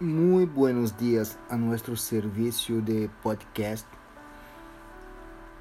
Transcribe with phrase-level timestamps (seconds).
[0.00, 3.86] Muy buenos días a nuestro servicio de podcast,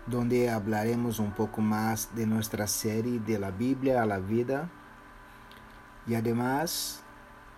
[0.07, 4.71] donde hablaremos un poco más de nuestra serie de la Biblia a la vida
[6.07, 7.03] y además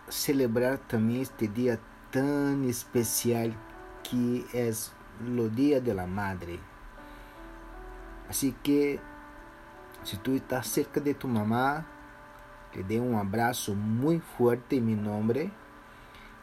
[0.09, 1.80] celebrar también este día
[2.11, 3.55] tan especial
[4.04, 4.92] que es
[5.26, 6.60] el Día de la Madre.
[8.30, 9.00] Así que
[10.04, 11.86] si tú estás cerca de tu mamá,
[12.73, 15.52] le dé un abrazo muy fuerte en mi nombre.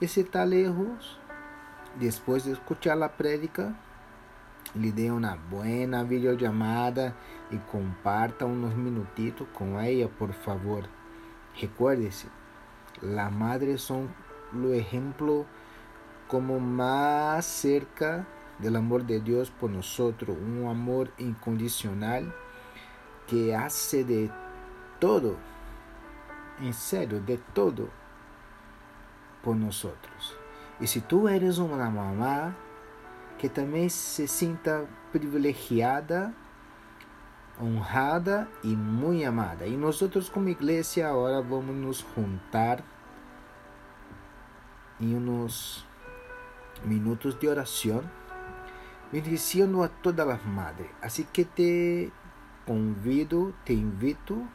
[0.02, 1.16] E se está lejos,
[1.94, 3.72] depois de escuchar a prédica,
[4.74, 7.14] lhe dê uma boa videollamada
[7.52, 10.88] e comparta uns minutitos com ela, por favor.
[11.54, 12.26] Recuérdese,
[13.00, 14.08] las madres son
[14.52, 15.46] o exemplo
[16.26, 18.26] como mais cerca
[18.58, 22.24] del amor de Deus por nosotros, um amor incondicional
[23.28, 24.32] que hace de
[24.98, 25.36] todo,
[26.60, 28.01] en serio, de todo
[29.42, 30.36] por nosotros.
[30.80, 32.54] E se tu eres uma mamá
[33.38, 36.32] que também se sinta privilegiada,
[37.60, 39.66] honrada e muito amada.
[39.66, 40.00] E nós
[40.32, 42.82] como igreja agora vamos nos juntar
[45.00, 45.86] em uns
[46.84, 48.02] minutos de oração,
[49.10, 50.88] bendiciendo a todas as madres.
[51.00, 52.12] Assim que te
[52.64, 54.46] convido, te invito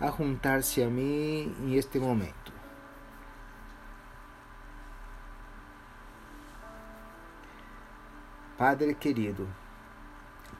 [0.00, 2.59] a juntar-se a mim em este momento.
[8.60, 9.46] Padre querido,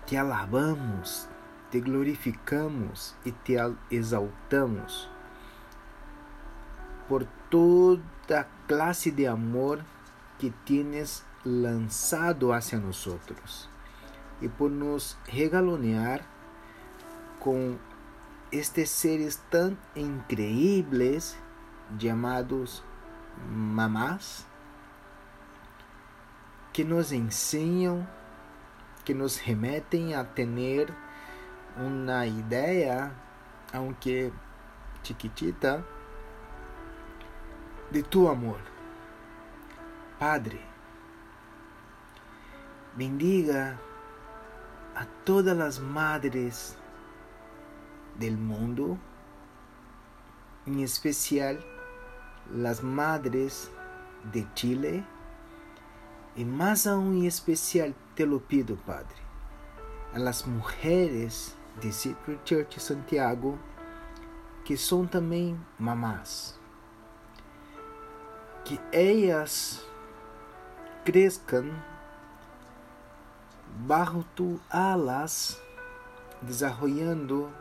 [0.07, 1.29] te alabamos,
[1.71, 3.59] te glorificamos e te
[3.91, 5.07] exaltamos
[7.07, 9.85] por toda classe de amor
[10.39, 13.69] que tienes lançado hacia nosotros
[14.41, 16.23] e por nos regalonear
[17.39, 17.77] com
[18.51, 21.37] estes seres tão increíbles
[21.99, 22.83] chamados
[23.47, 24.47] mamás
[26.81, 28.09] que nos ensinam,
[29.05, 30.49] que nos remetem a ter
[31.77, 33.13] uma ideia,
[33.71, 34.33] aunque
[35.03, 35.85] chiquitita,
[37.91, 38.63] de tu amor.
[40.19, 40.59] Padre,
[42.97, 43.79] bendiga
[44.97, 46.79] a todas as madres
[48.17, 48.99] del mundo,
[50.67, 51.59] em especial
[52.51, 53.71] las madres
[54.33, 55.05] de Chile,
[56.41, 59.21] E mais aún em especial te lo pido, Padre,
[60.15, 63.59] a las mujeres de Secret Church Santiago,
[64.65, 66.59] que são também mamás,
[68.65, 69.85] que elas
[71.05, 71.71] cresçam
[73.87, 75.61] bajo tu alas,
[76.41, 77.53] desarrollando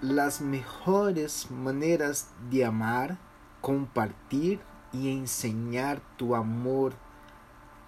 [0.00, 3.18] las mejores maneiras de amar,
[3.60, 6.92] compartilhar y enseñar tu amor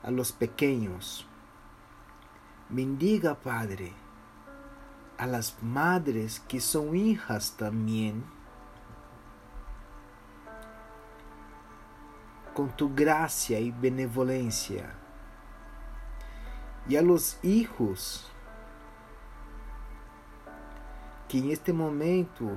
[0.02, 1.26] a los pequeños.
[2.68, 3.92] Bendiga, Padre,
[5.18, 8.24] a las madres que son hijas también.
[12.54, 14.94] Con tu gracia y benevolencia.
[16.88, 18.30] Y a los hijos
[21.28, 22.50] que en este momento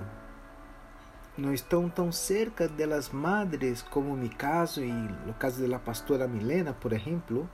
[1.38, 6.74] não estão tão cerca das madres como mi caso e no caso da pastora Milena,
[6.74, 7.48] por exemplo,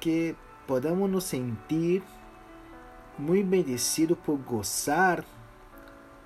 [0.00, 0.34] que
[0.66, 2.02] podamos nos sentir
[3.18, 5.22] muito bendecidos por gozar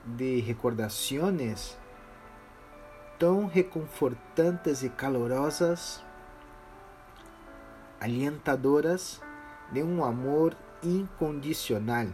[0.07, 1.77] de recordações
[3.19, 6.03] tão reconfortantes e calorosas,
[8.01, 9.21] alientadoras
[9.73, 12.09] de um amor incondicional,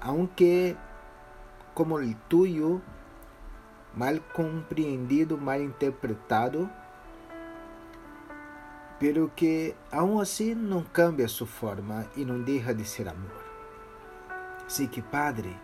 [0.00, 0.76] aunque
[1.74, 2.80] como el tuyo,
[3.94, 6.70] mal compreendido, mal interpretado,
[8.98, 13.42] pero que aún así não cambia sua forma e não deixa de ser amor.
[14.66, 15.56] Así que Padre,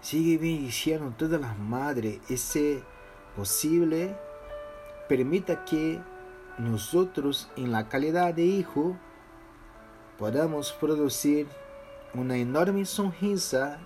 [0.00, 2.82] sigue bendiciendo todas as madres e se
[3.36, 4.16] posible,
[5.08, 6.00] permita que
[6.58, 8.96] nosotros en la calidad de hijo
[10.18, 11.46] podamos producir
[12.14, 13.80] uma enorme sonrisa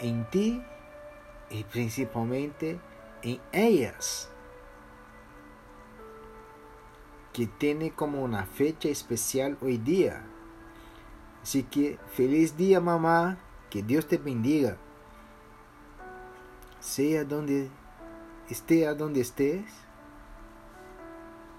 [0.00, 0.62] em ti
[1.50, 2.80] e principalmente
[3.22, 4.30] em elas,
[7.32, 10.24] que tem como uma fecha especial hoje dia.
[11.42, 13.36] Así que feliz dia, mamá,
[13.68, 14.78] que Deus te bendiga.
[16.80, 17.70] Seja donde
[18.50, 19.64] esteja donde estés,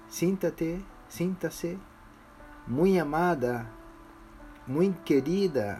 [0.10, 1.78] síntate, síntase,
[2.66, 3.77] muito amada
[4.68, 5.80] muito querida,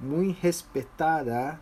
[0.00, 1.60] muito respeitada.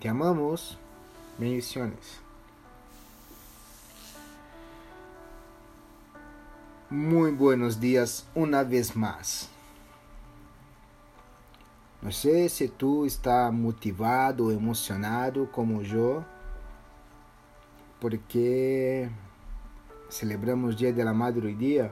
[0.00, 0.76] Te amamos.
[1.38, 2.20] Bendiciones.
[6.90, 9.48] Muy buenos días una vez más.
[12.02, 16.24] Não sei se tu está motivado, emocionado como eu,
[18.00, 19.08] porque
[20.12, 21.90] celebramos Dia de la Madre hoy día,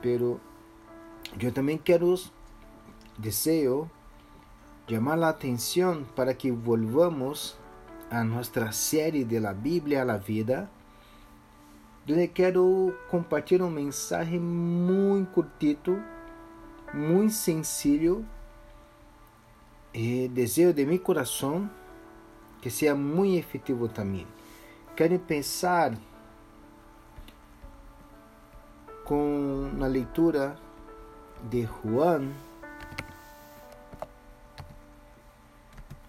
[0.00, 0.40] pero
[1.36, 2.14] yo también quiero,
[3.18, 3.90] deseo
[4.86, 7.58] llamar la atención para que volvamos
[8.10, 10.70] a nuestra série de la Bíblia a la vida,
[12.06, 15.98] donde quero compartilhar um mensagem muito curtito,
[16.94, 18.24] muito sencillo,
[19.92, 21.68] e desejo de meu coração
[22.62, 24.26] que seja muito efetivo também.
[24.94, 25.92] Quero pensar
[29.10, 30.56] com a leitura
[31.50, 32.32] de Juan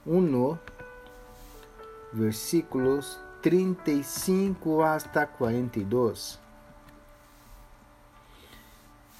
[0.05, 0.59] 1,
[2.11, 6.39] versículos 35 hasta 42,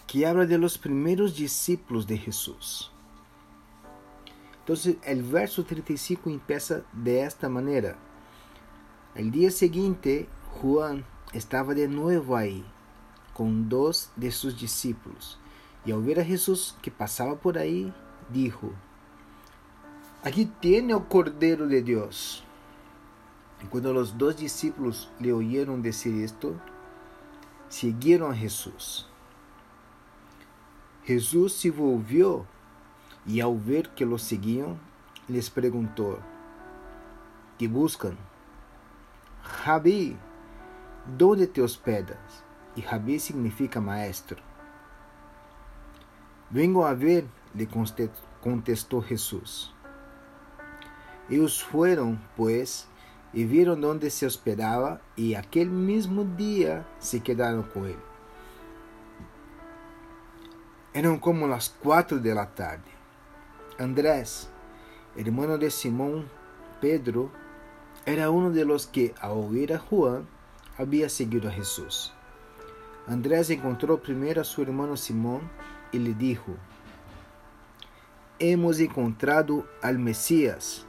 [0.06, 2.92] que habla de los primeros discípulos de Jesús.
[4.60, 7.96] Entonces, el verso 35 empieza de esta manera.
[9.16, 10.30] El día siguiente,
[10.62, 12.64] Juan estaba de nuevo ahí,
[13.34, 15.40] con dos de sus discípulos,
[15.86, 17.94] y al ver a Jesús que pasaba por ahí,
[18.32, 18.72] dijo,
[20.24, 22.44] Aquí tiene el Cordero de Dios.
[23.64, 26.54] Y cuando los dos discípulos le oyeron decir esto,
[27.70, 29.08] siguieron a Jesús.
[31.06, 32.46] Jesús se volvió
[33.26, 34.78] y al ver que lo seguían,
[35.28, 36.20] les preguntó,
[37.58, 38.16] ¿qué buscan?
[39.66, 40.16] Rabí,
[41.18, 42.44] ¿dónde te hospedas?
[42.76, 44.38] Y Rabí significa maestro.
[46.50, 47.68] Vengo a ver, le
[48.42, 49.74] contestó Jesús.
[51.30, 52.88] Ellos fueron, pues,
[53.34, 58.00] y vieron dónde se hospedaba, y aquel mismo día se quedaron con él.
[60.94, 62.92] Eran como las cuatro de la tarde.
[63.80, 64.50] Andrés,
[65.16, 66.28] hermano de Simón
[66.82, 67.32] Pedro,
[68.06, 70.28] era uno de los que, al oír a Juan,
[70.78, 72.14] había seguido a Jesús.
[73.12, 75.42] Andrés encontró primero a su hermano Simón
[75.92, 76.56] y le dijo,
[78.40, 80.86] Hemos encontrado al Mesías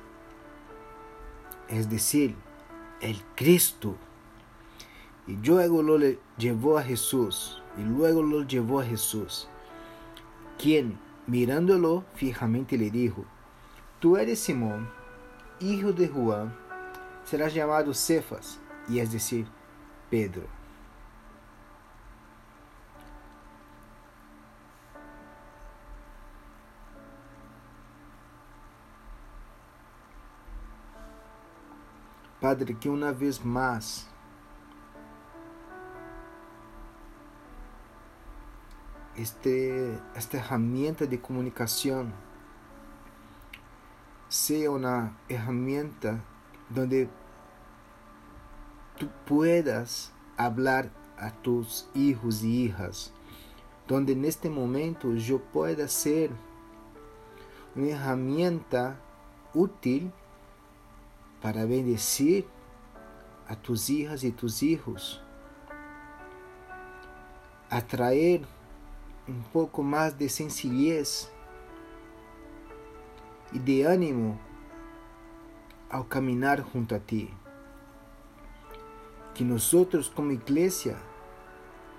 [1.73, 2.37] es decir,
[3.01, 3.97] el Cristo.
[5.27, 5.99] Y luego lo
[6.37, 9.49] llevó a Jesús, y luego lo llevó a Jesús,
[10.59, 13.25] quien, mirándolo fijamente, le dijo,
[14.01, 14.89] Tú eres Simón,
[15.61, 16.55] hijo de Juan,
[17.25, 19.47] serás llamado Cefas, y es decir,
[20.11, 20.62] Pedro.
[32.43, 34.05] Padre, que uma vez mais
[39.17, 42.13] este, esta herramienta de comunicação
[44.29, 46.21] seja uma herramienta
[46.69, 47.09] donde
[48.99, 53.13] tu puedas hablar a tus hijos e hijas,
[53.87, 56.33] donde neste momento eu pueda ser
[57.77, 58.99] uma herramienta
[59.55, 60.13] útil
[61.43, 62.47] para bendecir
[63.49, 65.21] a tus hijas e tus hijos,
[67.69, 68.43] atraer
[69.29, 71.31] um pouco mais de sencillez
[73.53, 74.39] e de ânimo
[75.91, 77.35] ao caminhar junto a ti.
[79.35, 79.73] Que nós,
[80.15, 80.97] como igreja,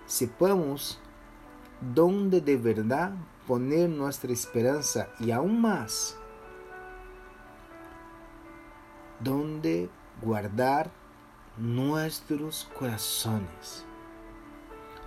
[0.07, 1.00] sepamos
[1.81, 6.17] donde de verdade poner nossa esperança e aún mais
[9.23, 9.89] donde
[10.21, 10.91] guardar
[11.57, 13.85] nuestros corazones.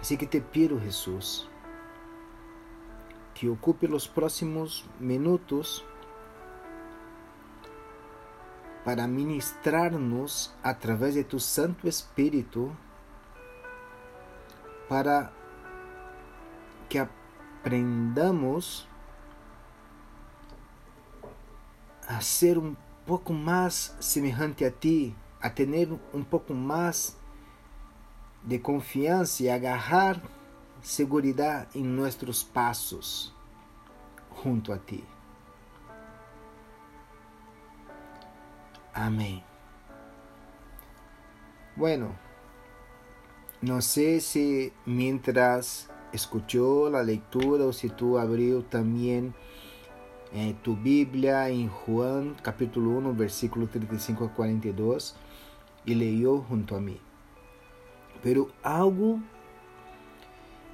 [0.00, 1.48] Así que te pido, Jesús,
[3.34, 5.84] que ocupe los próximos minutos
[8.84, 12.70] para ministrarnos a través de tu Santo Espíritu,
[14.88, 15.32] para
[16.88, 18.86] que aprendamos
[22.06, 22.76] a ser um
[23.06, 25.68] pouco mais semelhante a ti, a ter
[26.12, 27.16] um pouco mais
[28.42, 30.20] de confiança e agarrar
[30.82, 33.32] segurança em nossos passos
[34.42, 35.04] junto a ti.
[38.92, 39.44] Amém.
[41.76, 42.18] Bueno,
[43.60, 49.34] não sei se mientras escuchou a leitura ou se tu abriu também
[50.62, 55.14] tu Bíblia em Juan capítulo 1, versículo 35 a 42
[55.86, 57.00] e leyó junto a mim.
[58.22, 59.20] Pero algo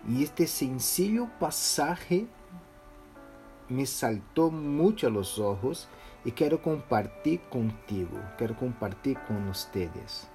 [0.09, 2.27] e este sencillo pasaje
[3.71, 5.89] me saltou muito aos olhos
[6.25, 10.29] e quero compartilhar contigo, quero compartilhar com vocês.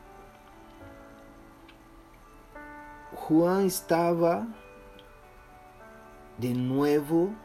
[3.28, 4.48] Juan estava
[6.40, 7.36] de novo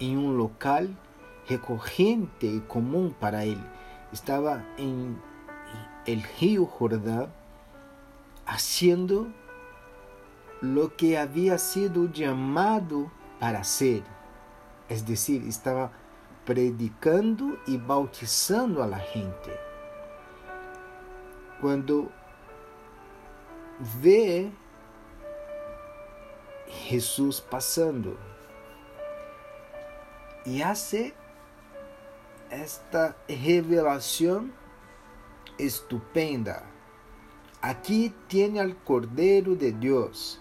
[0.00, 0.86] em um local
[1.44, 3.62] recorrente e comum para ele.
[4.12, 5.16] Estava em
[6.06, 6.22] el
[6.66, 7.28] Jordão,
[8.46, 9.32] haciendo
[10.60, 14.02] lo que había sido llamado para ser.
[14.88, 15.92] Es decir, estaba
[16.44, 19.50] predicando y bautizando a la gente.
[21.60, 22.10] Cuando
[24.02, 24.50] ve
[26.66, 28.29] Jesús pasando
[30.44, 31.14] y hace
[32.50, 34.52] esta revelación
[35.58, 36.64] estupenda.
[37.62, 40.40] Aquí tiene al Cordero de Dios.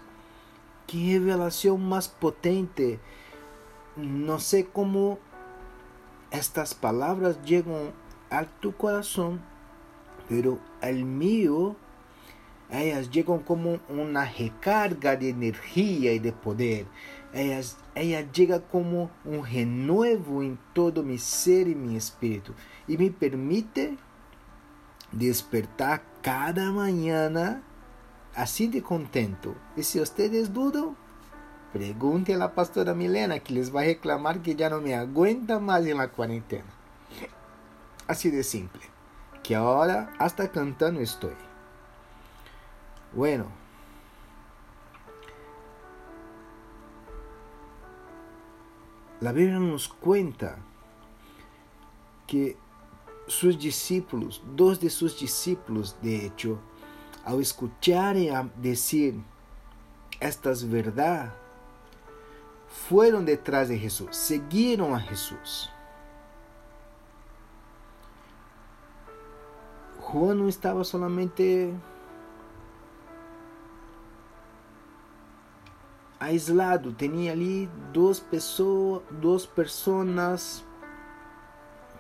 [0.88, 3.00] Qué revelación más potente.
[3.96, 5.20] No sé cómo
[6.32, 7.92] estas palabras llegan
[8.30, 9.42] a tu corazón,
[10.30, 11.76] pero al mío,
[12.72, 16.86] ellas llegan como una recarga de energía y de poder.
[17.34, 22.54] Ellas, ella llega como un renuevo en todo mi ser y mi espíritu
[22.88, 23.98] y me permite
[25.12, 27.62] despertar cada mañana
[28.36, 29.56] así de contento.
[29.76, 30.96] Y si ustedes dudan,
[31.72, 35.60] pregunten a la pastora Milena que les va a reclamar que ya no me aguanta
[35.60, 36.66] más en la cuarentena.
[38.08, 38.82] Así de simple.
[39.44, 41.36] Que ahora hasta cantando estoy.
[43.14, 43.59] Bueno.
[49.22, 50.58] La Biblia nos cuenta
[52.26, 52.56] que
[53.28, 56.60] sus discípulos, dos de sus discípulos, de hecho,
[57.26, 59.16] al escuchar a decir
[60.22, 61.32] estas verdades,
[62.88, 65.70] fueron detrás de Jesús, siguieron a Jesús.
[70.00, 71.74] Juan no estaba solamente
[76.20, 80.64] aislado, tenía ali dos, pessoas, dos personas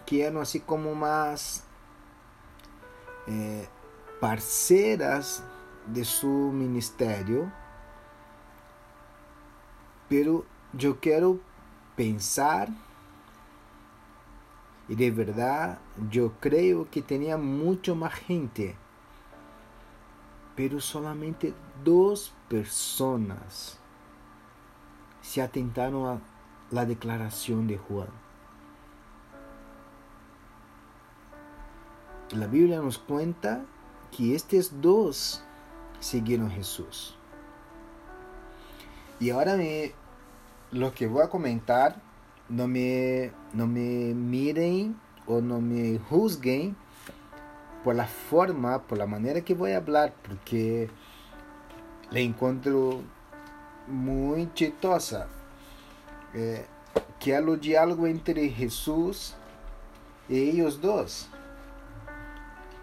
[0.05, 1.63] que eram assim como mais
[3.27, 3.67] eh,
[4.19, 5.41] parceiras
[5.87, 7.51] de seu ministério,
[10.09, 10.45] pero
[10.77, 11.41] eu quero
[11.95, 12.69] pensar
[14.89, 15.79] e de verdade
[16.13, 18.75] eu creio que tinha muito mais gente,
[20.55, 23.78] pero solamente duas pessoas
[25.29, 26.19] se atentaram a
[26.71, 28.07] la declaração de Juan.
[32.31, 33.63] La Biblia nos cuenta
[34.09, 35.43] que estos dos
[35.99, 37.15] siguieron a Jesús.
[39.19, 39.91] Y ahora me,
[40.71, 42.01] lo que voy a comentar,
[42.49, 46.75] no me, no me miren o no me juzguen
[47.83, 50.89] por la forma, por la manera que voy a hablar, porque
[52.09, 53.03] le encuentro
[53.89, 55.27] muy chistosa.
[56.33, 56.65] Eh,
[57.19, 59.35] que é o diálogo entre Jesus
[60.29, 61.29] e eles dois.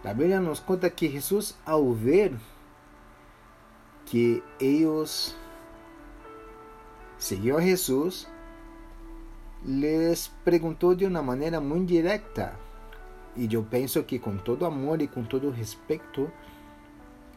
[0.05, 2.33] A Bíblia nos conta que Jesus, ao ver
[4.05, 5.35] que eles
[7.19, 8.29] seguiam a Jesus,
[9.65, 12.55] les perguntou de uma maneira muito direta.
[13.35, 16.31] E eu penso que com todo amor e com todo respeito,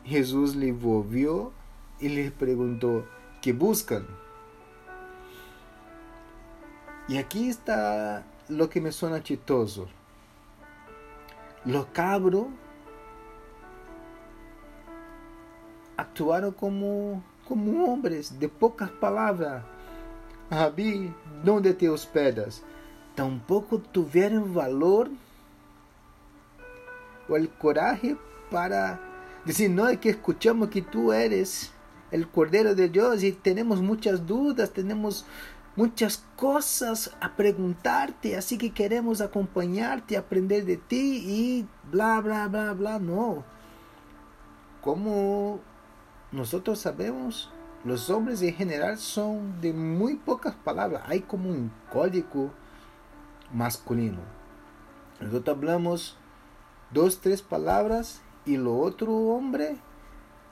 [0.04, 1.52] Jesus lhe ouviu
[2.00, 3.04] e lhe perguntou:
[3.42, 4.06] que buscam?
[7.08, 9.88] E aqui está o que me suena chistoso.
[11.66, 12.48] Los cabros
[15.98, 19.64] actuaron como, como hombres de pocas palabras.
[20.50, 22.64] Rabi, ¿dónde te hospedas?
[23.16, 25.10] Tampoco tuvieron valor
[27.28, 28.18] o el coraje
[28.50, 29.00] para
[29.46, 31.72] decir, no, es que escuchamos que tú eres
[32.12, 35.26] el Cordero de Dios y tenemos muchas dudas, tenemos
[35.76, 42.74] muchas cosas a preguntarte, así que queremos acompañarte, aprender de ti y bla, bla, bla,
[42.74, 43.00] bla.
[43.00, 43.44] No.
[44.82, 45.60] Como
[46.32, 47.50] nosotros sabemos,
[47.86, 51.04] los hombres en general son de muy pocas palabras.
[51.06, 52.52] Hay como un código
[53.54, 54.20] masculino.
[55.22, 56.18] Nosotros hablamos
[56.92, 59.78] dos, tres palabras y lo otro hombre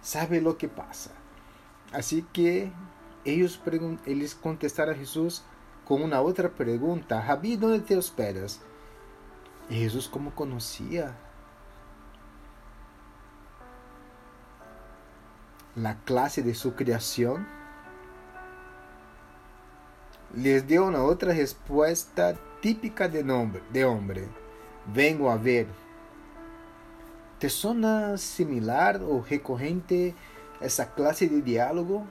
[0.02, 1.12] sabe lo que pasa.
[1.92, 2.72] Así que
[3.26, 3.60] ellos,
[4.06, 5.44] eles contestaram a Jesus
[5.86, 8.62] com uma outra pergunta: Rabi, onde te hospedas?
[9.70, 11.16] E Jesus, como conhecia
[15.76, 17.46] a classe de sua criação,
[20.34, 24.30] les deu uma outra resposta típica de, nombre, de homem:
[24.86, 25.68] Vengo a ver.
[27.40, 30.16] ¿Te suena similar ou recorrente
[30.62, 32.06] essa classe de diálogo?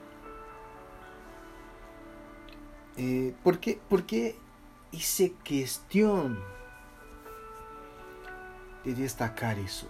[2.97, 4.35] Eh, ¿por, qué, ¿Por qué
[4.91, 6.39] hice cuestión
[8.83, 9.87] de destacar isso?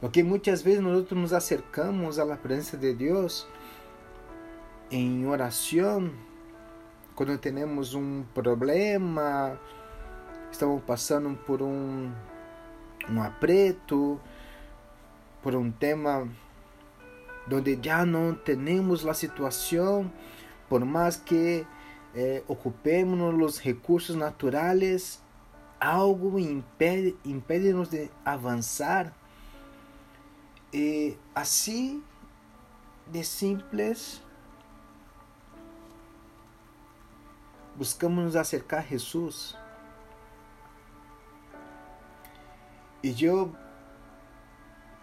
[0.00, 3.46] Porque muitas vezes nós nos acercamos à presença de Deus
[4.90, 6.10] em oração
[7.20, 9.60] quando temos um problema,
[10.50, 12.10] estamos passando por um,
[13.10, 14.18] um apreto,
[15.42, 16.28] por um tema
[17.50, 20.10] onde já não temos a situação,
[20.68, 21.66] por mais que
[22.14, 25.22] eh, ocupemos os recursos naturais,
[25.80, 29.12] algo impede, impede-nos de avançar.
[30.72, 32.02] E assim
[33.06, 34.22] de simples,
[37.74, 39.56] buscamos nos acercar a Jesus.
[43.02, 43.56] E eu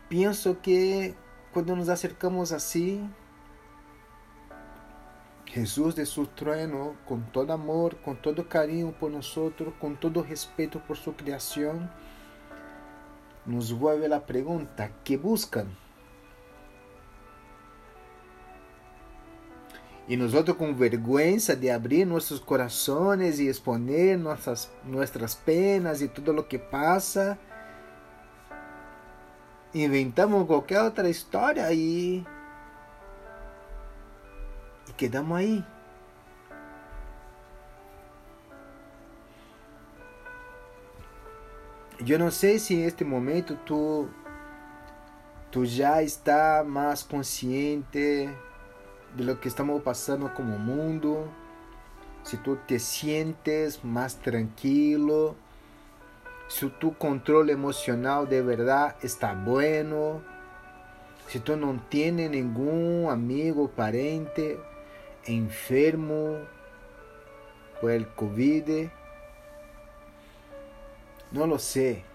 [0.10, 1.16] penso que
[1.52, 3.10] quando nos acercamos assim,
[5.46, 9.34] Jesus de seu trono, com todo amor, com todo carinho por nós,
[9.80, 11.90] com todo respeito por sua criação,
[13.46, 15.68] nos vuelve a pergunta: que buscam?
[20.08, 26.32] E nós com vergonha de abrir nossos corações e exponer nossas, nossas penas e tudo
[26.32, 27.38] o que passa,
[29.84, 32.25] inventamos qualquer outra história e,
[34.88, 35.63] e quedamos aí.
[42.05, 44.07] Eu não sei se neste momento tu,
[45.51, 48.29] tu já está mais consciente
[49.16, 51.27] de lo que estamos passando como mundo,
[52.24, 55.35] se tu te sientes mais tranquilo
[56.48, 60.22] se tu controle emocional de verdade está bueno,
[61.27, 64.57] se tu não tienes nenhum amigo, parente
[65.27, 66.38] enfermo
[67.81, 68.90] por el COVID,
[71.31, 72.05] não lo sei.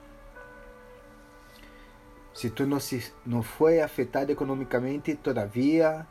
[2.33, 6.07] Se tu não, se, não foi afetado economicamente todavia,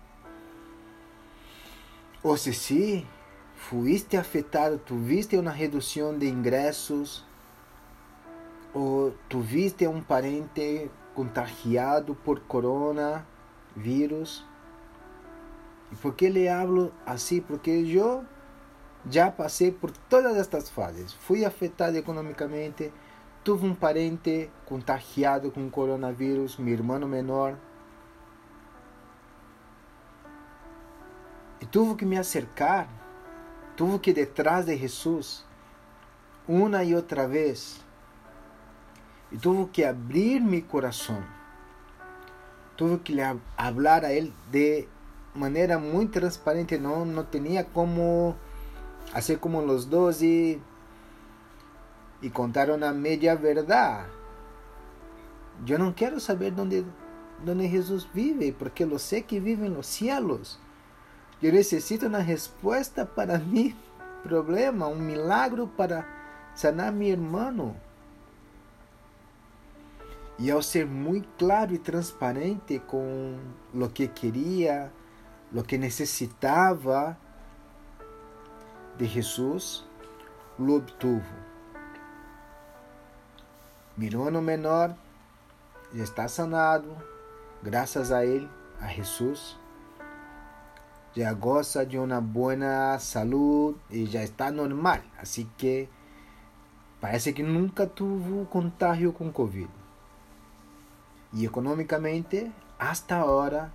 [2.21, 3.07] ou se sim,
[3.55, 7.25] fuiste afetado, tuviste uma redução de ingressos,
[8.73, 14.45] ou tu viste um parente contagiado por coronavírus.
[15.91, 17.41] ¿Y por que le hablo assim?
[17.41, 18.25] Porque eu
[19.09, 21.13] já passei por todas estas fases.
[21.13, 22.93] Fui afetado economicamente,
[23.43, 27.57] tive um parente contagiado com coronavírus, meu irmão menor.
[31.59, 32.87] E tive que me acercar,
[33.75, 35.45] tive que ir detrás de Jesus,
[36.47, 37.83] uma e outra vez
[39.31, 41.23] e tive que abrir meu coração.
[42.77, 43.15] Tive que
[43.57, 44.87] falar a ele de
[45.33, 46.77] maneira muito transparente.
[46.77, 48.35] Não, não tinha como
[49.11, 50.61] fazer como os doze
[52.21, 54.09] e contar uma meia verdade.
[55.67, 56.85] Eu não quero saber onde,
[57.47, 60.59] onde Jesus vive, porque eu sei que vive nos céus.
[61.41, 63.73] Eu necessito uma resposta para meu
[64.23, 66.05] problema, um milagre para
[66.55, 67.75] sanar meu irmão.
[70.41, 73.37] E ao ser muito claro e transparente com
[73.75, 74.91] o que queria,
[75.53, 77.15] o que necessitava
[78.97, 79.85] de Jesus,
[80.57, 81.31] lo obtuvo.
[83.95, 84.95] Mirou no menor,
[85.93, 86.89] já está sanado,
[87.61, 88.49] graças a ele,
[88.79, 89.59] a Jesus.
[91.15, 95.01] Já goza de uma boa saúde e já está normal.
[95.19, 95.87] Assim que
[96.99, 99.80] parece que nunca teve contágio com Covid.
[101.33, 103.71] E economicamente, hasta ahora,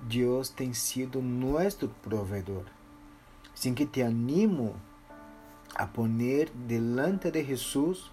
[0.00, 2.64] Deus tem sido nosso provedor.
[3.52, 4.76] Assim que te animo
[5.74, 8.10] a poner delante de Jesus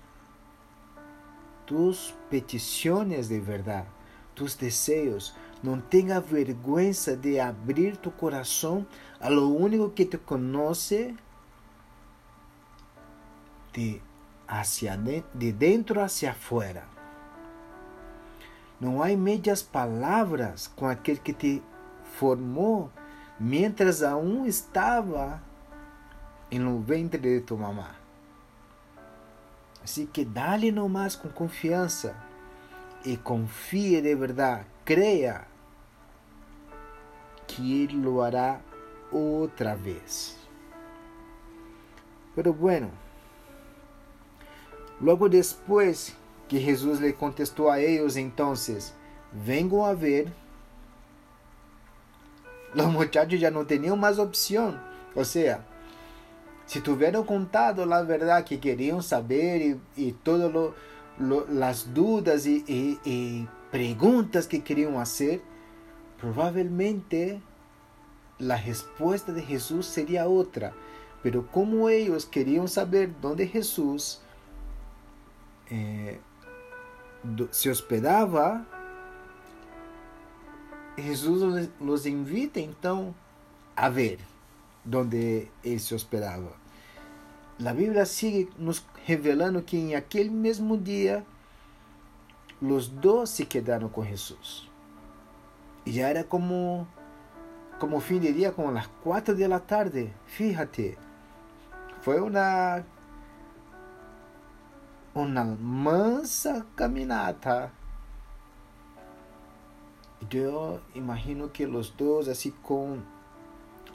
[1.66, 3.88] tus petições de verdade,
[4.36, 5.34] tus desejos.
[5.62, 8.86] Não tenha vergonha de abrir tu coração
[9.20, 11.16] a lo único que te conhece
[13.72, 14.02] de,
[14.46, 16.93] hacia de dentro hacia afuera.
[18.84, 21.64] Não há médias palavras com aquele que te
[22.20, 22.92] formou
[23.40, 25.42] mientras aún estaba
[26.52, 27.96] en el ventre de tu mamá.
[29.82, 32.14] Así que dale nomás con confianza
[33.06, 35.48] y confíe de verdad, crea
[37.48, 38.60] que Él lo hará
[39.14, 40.38] otra vez.
[42.36, 42.90] Pero bueno,
[45.00, 48.94] luego después que Jesús le contestó a ellos entonces,
[49.46, 50.32] vengo a ver,
[52.74, 54.80] los muchachos ya no tenían más opción.
[55.16, 55.66] O sea,
[56.66, 60.52] si tuvieron contado la verdad que querían saber y, todas
[61.50, 62.64] las dudas y,
[63.06, 65.42] y preguntas que querían hacer,
[66.20, 67.42] probablemente
[68.40, 70.74] la respuesta de Jesús sería otra.
[71.22, 74.20] Pero como ellos querían saber dónde Jesús
[75.70, 76.20] eh,
[77.52, 78.66] se hospedaba,
[80.96, 83.16] Jesús los invita então
[83.76, 84.20] a ver
[84.84, 86.52] dónde él se hospedaba.
[87.58, 91.24] La Biblia sigue nos revelando que en aquel mismo día
[92.62, 94.70] los dos se quedaron con Jesús.
[95.86, 96.88] Y ya era como
[97.80, 100.14] como fin de día, como 4 de la tarde.
[100.28, 100.98] Fíjate,
[102.02, 102.86] fue una
[105.14, 107.72] una mansa caminata.
[110.30, 113.04] Yo imagino que los dos así con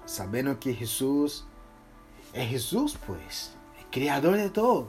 [0.05, 1.45] sabendo que Jesús
[2.33, 4.89] es Jesús, pues, el creador de todo,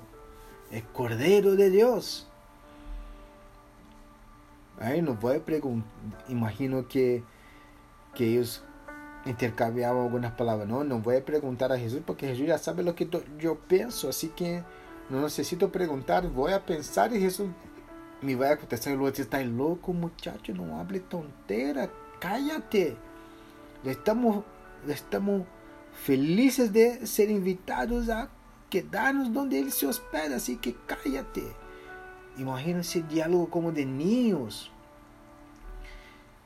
[0.71, 2.27] el Cordero de Dios.
[4.79, 5.89] Ahí no voy a preguntar,
[6.29, 7.23] imagino que,
[8.15, 8.63] que ellos
[9.25, 10.67] intercambiaban algunas palabras.
[10.67, 14.09] No, no voy a preguntar a Jesús porque Jesús ya sabe lo que yo pienso,
[14.09, 14.63] así que
[15.09, 17.49] no necesito preguntar, voy a pensar y Jesús
[18.21, 18.93] me va a contestar.
[18.93, 22.95] Luego, está loco, muchacho, no hable tontera, cállate.
[23.83, 24.43] Estamos,
[24.87, 25.43] estamos
[26.03, 28.29] felices de ser invitados a
[28.69, 31.43] quedarnos donde Él se hospeda, así que cállate.
[32.37, 34.71] Imagínense diálogo como de niños.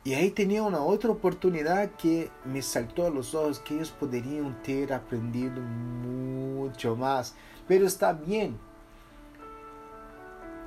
[0.06, 4.62] Y ahí tenía una otra oportunidad que me saltó a los ojos, que ellos podrían
[4.62, 7.36] ter aprendido mucho más.
[7.68, 8.58] Pero está bien.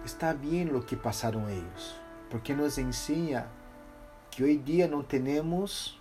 [0.04, 1.96] Está bien lo que pasaron ellos.
[2.30, 3.46] Porque nos enseña
[4.30, 5.98] que hoy día no tenemos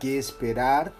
[0.00, 0.92] que esperar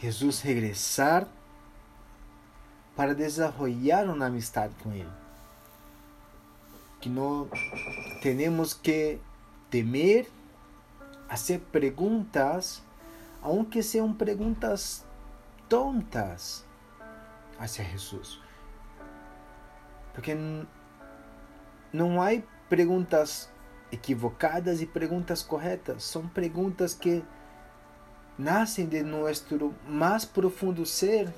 [0.00, 1.26] Jesús regresar
[2.94, 5.08] para desarrollar una amistad con Él
[7.00, 7.48] que no
[8.22, 9.20] tenemos que
[9.70, 10.26] temer
[11.28, 12.82] hacer preguntas,
[13.46, 15.06] aunque sean preguntas
[15.68, 16.64] tontas
[17.60, 18.42] hacia Jesús.
[20.12, 20.36] Porque
[21.92, 22.30] não há
[22.68, 23.48] perguntas
[23.92, 26.02] equivocadas e perguntas corretas.
[26.02, 27.24] São perguntas que
[28.36, 31.32] nascem de nosso mais profundo ser,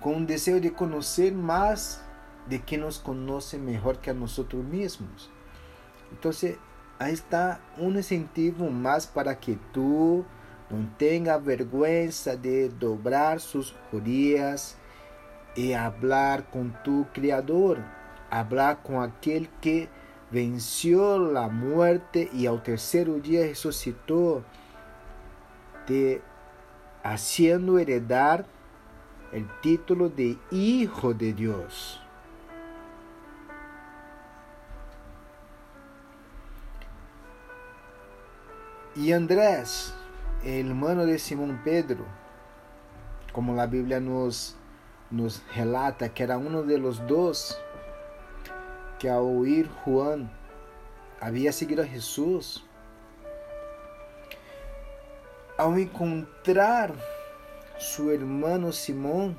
[0.00, 1.98] com o desejo de conhecer mais
[2.46, 5.30] de que nos conoce mejor que a nosotros mismos.
[6.12, 6.58] Entonces,
[7.00, 10.22] ahí está un incentivo más para que tú
[10.68, 14.76] no tengas vergüenza de doblar sus rodillas
[15.56, 17.78] y hablar con tu Creador,
[18.30, 19.88] hablar con aquel que
[20.30, 24.44] venció la muerte y al tercer día resucitó,
[25.86, 26.20] te
[27.02, 28.44] haciendo heredar
[29.32, 31.99] el título de Hijo de Dios.
[39.00, 39.94] Y Andrés,
[40.44, 42.04] el hermano de Simón Pedro,
[43.32, 44.56] como la Biblia nos,
[45.10, 47.58] nos relata que era uno de los dos
[48.98, 50.30] que al oír Juan
[51.18, 52.62] había seguido a Jesús,
[55.56, 56.92] ao encontrar
[57.78, 59.34] su hermano Simón,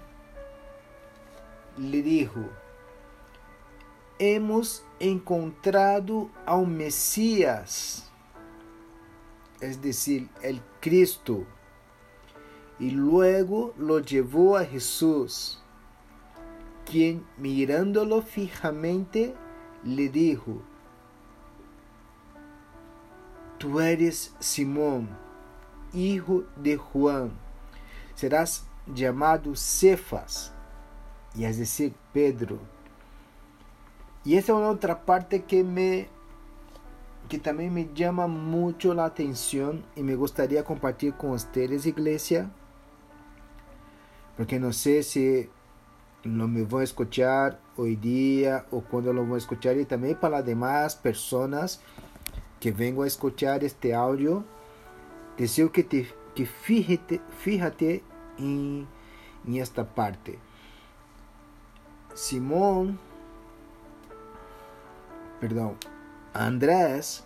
[1.77, 2.49] le dijo,
[4.17, 8.10] hemos encontrado ao Mesías
[9.61, 11.45] es decir, el Cristo,
[12.79, 15.61] y luego lo llevó a Jesús,
[16.85, 19.35] quien mirándolo fijamente
[19.83, 20.61] le dijo,
[23.59, 25.09] tú eres Simón,
[25.93, 27.31] hijo de Juan,
[28.15, 30.51] serás llamado Cefas,
[31.35, 32.59] y es decir, Pedro.
[34.23, 36.09] Y esa es una otra parte que me
[37.31, 42.51] que también me llama mucho la atención y me gustaría compartir con ustedes, iglesia,
[44.35, 45.49] porque no sé si
[46.23, 50.17] lo me voy a escuchar hoy día o cuando lo voy a escuchar y también
[50.17, 51.79] para las demás personas
[52.59, 54.43] que vengo a escuchar este audio,
[55.37, 58.03] deseo que te que fíjate, fíjate
[58.39, 58.85] en,
[59.47, 60.37] en esta parte.
[62.13, 62.99] Simón,
[65.39, 65.77] perdão,
[66.33, 67.25] Andrés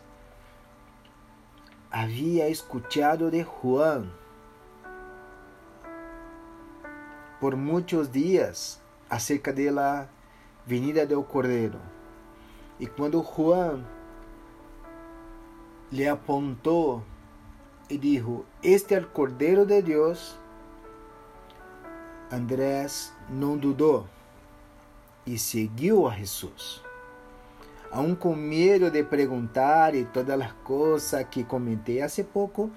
[1.92, 4.12] havia escuchado de Juan
[7.40, 10.08] por muitos dias acerca de la
[10.66, 11.80] venida del Cordeiro.
[12.80, 13.86] E quando Juan
[15.92, 17.04] lhe apontou
[17.88, 20.36] e dijo, este é o Cordeiro de Deus,
[22.32, 24.08] Andrés não dudou
[25.28, 26.85] e seguiu a Jesus.
[27.96, 32.70] Aún com medo de perguntar e todas as coisas que comentei há pouco,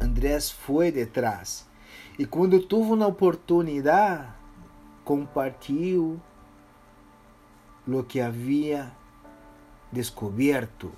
[0.00, 1.64] Andrés foi detrás.
[2.18, 4.26] E quando teve uma oportunidade,
[5.04, 6.20] compartilhou
[7.86, 8.90] o que havia
[9.92, 10.90] descoberto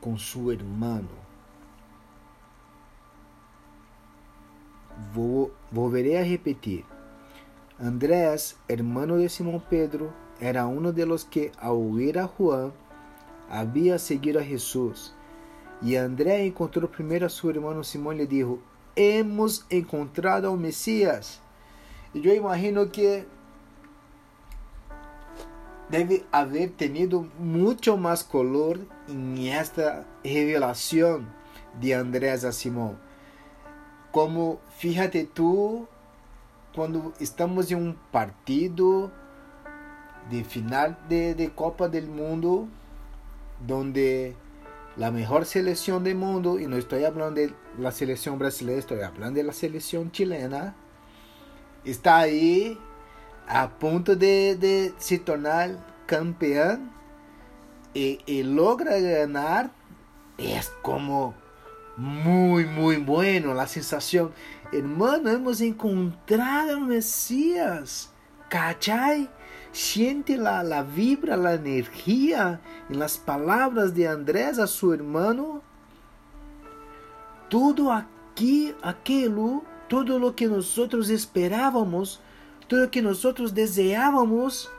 [0.00, 1.04] com seu irmão.
[5.12, 6.86] Vou, volveré a repetir.
[7.78, 12.72] Andrés, hermano de Simón Pedro, era uno de los que, ao ouvir a Juan,
[13.48, 15.14] havia seguido a Jesus.
[15.82, 18.58] E André encontrou primeiro a seu irmão Simão e lhe disse:
[18.94, 21.40] Hemos encontrado ao Messias.
[22.14, 23.26] E eu imagino que
[25.88, 31.26] deve haver tenido muito mais color em esta revelação
[31.74, 32.98] de Andrés a Simão.
[34.10, 35.86] Como, fíjate tú,
[36.74, 39.10] quando estamos em um partido
[40.30, 42.68] de final de, de Copa del Mundo,
[43.66, 44.34] donde
[44.96, 49.36] la mejor selección del mundo, y no estoy hablando de la selección brasileña, estoy hablando
[49.38, 50.74] de la selección chilena,
[51.84, 52.78] está ahí
[53.46, 56.96] a punto de, de se tornar campeón
[57.96, 59.70] y, logra ganar,
[60.36, 61.34] es como
[61.96, 64.32] muy, muy bueno la sensación.
[64.70, 68.10] Hermano, hemos encontrado al Mesías.
[68.50, 69.30] ¿Cachai?
[69.76, 75.60] Siente la, la vibra, la energía en las palabras de Andrés a su hermano.
[77.50, 82.20] Todo aquí, aquello, todo lo que nosotros esperábamos,
[82.68, 84.70] todo lo que nosotros deseábamos,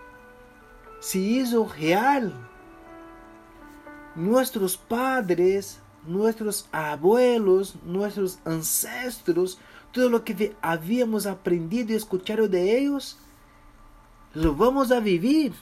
[0.99, 2.33] se hizo real.
[4.15, 9.59] Nuestros padres, nuestros abuelos, nuestros ancestros,
[9.91, 13.19] todo lo que habíamos aprendido y escuchado de ellos,
[14.33, 15.53] lo vamos a vivir.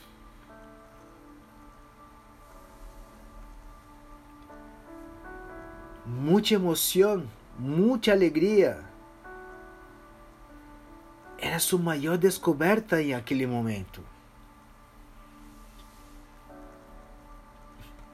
[6.06, 8.80] Mucha emoción, mucha alegría.
[11.40, 14.02] Era su mayor descoberta en aquel momento.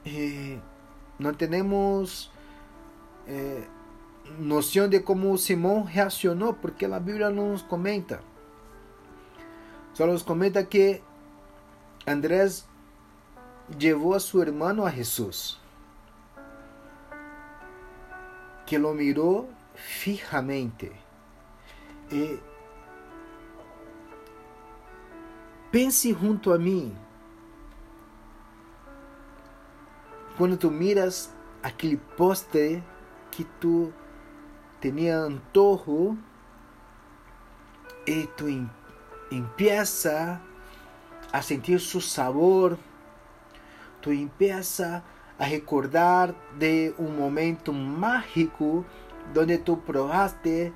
[0.04, 0.58] Eh,
[1.18, 2.30] no tenemos
[3.26, 3.64] eh,
[4.38, 8.20] noção de como Simão reacionou, porque a Bíblia não nos comenta.
[9.92, 11.02] Só nos comenta que
[12.06, 12.66] Andrés
[13.80, 15.60] levou a seu irmão a Jesus,
[18.66, 20.92] que lo mirou fijamente.
[22.10, 22.40] E
[25.70, 26.96] pense junto a mim,
[30.36, 32.82] quando tu miras aquele postre
[33.30, 33.92] que tu
[34.80, 36.16] tenía antojo
[38.06, 38.68] y tú em,
[39.36, 40.40] empieza
[41.32, 42.78] a sentir su sabor,
[44.00, 45.02] tú empieza
[45.38, 48.84] a recordar de un momento mágico
[49.32, 50.72] donde tú probaste,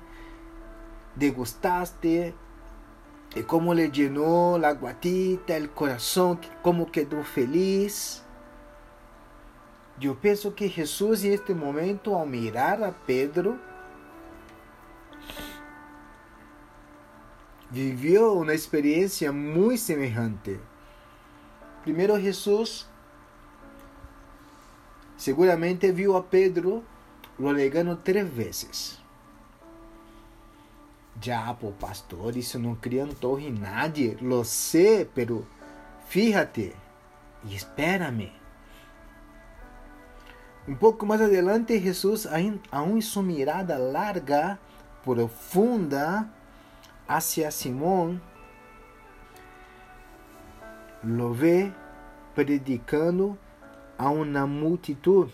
[1.15, 2.33] degustaste,
[3.35, 8.23] y cómo le llenó la guatita, el corazón, cómo quedó feliz.
[9.99, 13.59] Eu penso que Jesus, em este momento, ao mirar a Pedro,
[17.69, 20.59] viveu uma experiência muito semelhante.
[21.83, 22.87] Primeiro, Jesus
[25.17, 26.83] seguramente viu a Pedro
[27.39, 28.99] lo negando três vezes.
[31.21, 35.45] Já, pô, pastor, isso não cria antojo em nadie, lo sé, pero
[36.07, 36.75] fíjate
[37.43, 38.31] e espérame.
[40.67, 42.27] Um pouco mais adelante, Jesus,
[42.71, 44.59] aún em sua mirada larga,
[45.03, 46.29] profunda,
[47.07, 48.21] hacia Simón,
[51.03, 51.73] lo ve
[52.35, 53.37] predicando
[53.97, 55.29] a uma multitud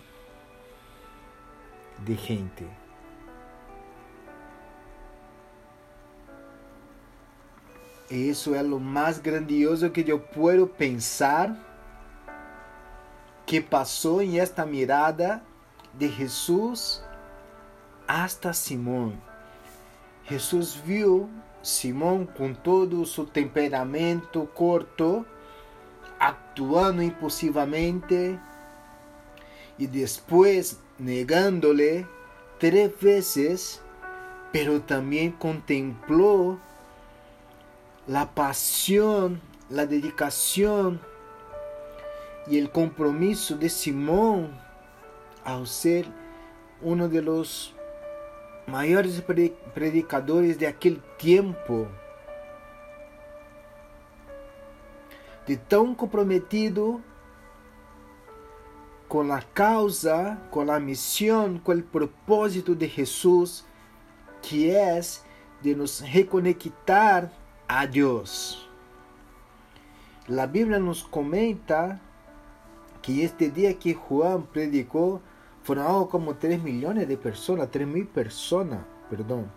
[2.05, 2.83] de gente.
[8.09, 11.57] Isso é o mais grandioso que eu posso pensar
[13.45, 15.41] que passou em esta mirada
[15.93, 17.03] de Jesus
[18.07, 19.13] hasta Simão.
[20.25, 21.29] Jesus viu
[21.63, 25.26] Simão com todo seu temperamento corto,
[26.19, 28.38] actuando impulsivamente
[29.80, 32.06] e depois negando-lhe
[32.60, 33.82] três vezes,
[34.52, 36.60] pero também contemplou
[38.13, 39.39] a paixão,
[39.76, 40.99] a dedicação
[42.47, 44.54] e o compromisso de Simão
[45.45, 46.06] ao ser
[46.82, 47.73] um dos
[48.67, 49.21] maiores
[49.73, 51.88] predicadores de aquele tempo,
[55.45, 57.04] de tão comprometido
[59.08, 63.65] com a causa, com a missão, com o propósito de Jesus,
[64.41, 64.99] que é
[65.62, 67.32] de nos reconectar
[67.67, 68.69] a Deus.
[70.28, 71.99] A Bíblia nos comenta
[73.02, 75.21] que este dia que Juan predicou
[75.63, 79.49] foram algo como 3 milhões de pessoas, 3 mil pessoas, perdão.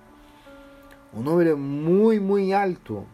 [1.13, 3.07] Um número muito, muito alto.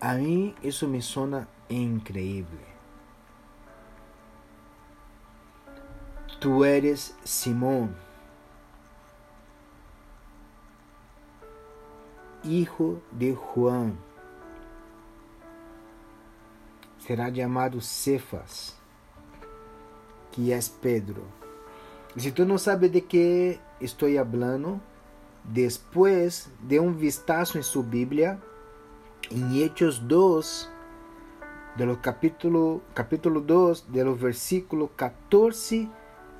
[0.00, 2.58] A mim isso me sona incrível.
[6.40, 7.94] Tu eres Simão,
[12.44, 13.94] hijo de Juan.
[16.98, 18.76] Será chamado Cefas,
[20.30, 21.24] que é Pedro.
[22.16, 24.80] E se tu não sabes de que estou falando,
[25.44, 28.40] depois de um vistazo em sua Bíblia,
[29.30, 30.70] em Hechos 2,
[31.76, 35.90] do capítulo, capítulo 2, do versículo 14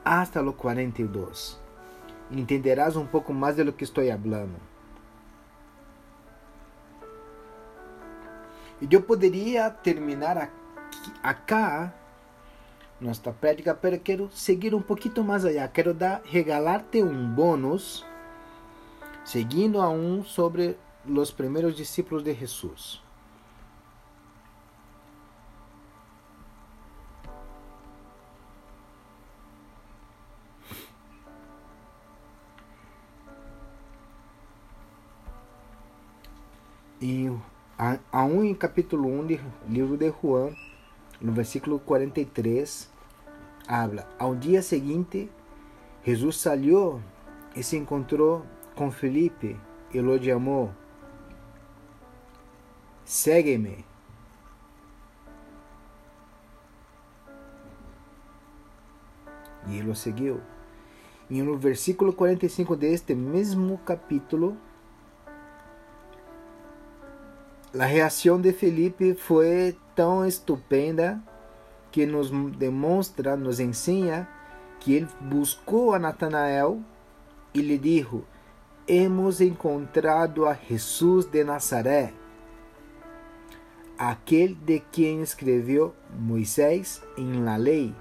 [0.05, 1.61] hasta o 42.
[2.31, 4.72] Entenderás um pouco mais de lo que estou falando.
[8.91, 10.37] Eu poderia terminar
[11.23, 11.93] aqui,
[13.01, 15.67] nossa prática, mas quero seguir um pouquinho mais allá.
[15.69, 18.05] Quero dar, regalar-te um bônus,
[19.25, 23.03] seguindo a um sobre los primeros discípulos de Jesús.
[37.01, 37.29] E
[38.13, 40.55] aún em capítulo 1 do livro de Juan,
[41.21, 42.89] no versículo 43,
[43.67, 45.29] habla: Ao dia seguinte,
[46.05, 47.03] Jesus saiu
[47.57, 49.57] e se encontrou com Felipe
[49.93, 50.73] e lo chamou
[53.05, 53.85] Ségueme.
[59.67, 60.41] E ele o seguiu.
[61.29, 64.57] E no versículo 45 deste mesmo capítulo,
[67.79, 71.23] a reação de Felipe foi tão estupenda
[71.91, 74.29] que nos demonstra, nos ensina
[74.81, 76.81] que ele buscou a Natanael
[77.55, 78.23] e lhe disse:
[78.87, 82.15] Hemos encontrado a Jesus de Nazaré
[83.99, 87.95] aquel de quien escribió Moisés en la ley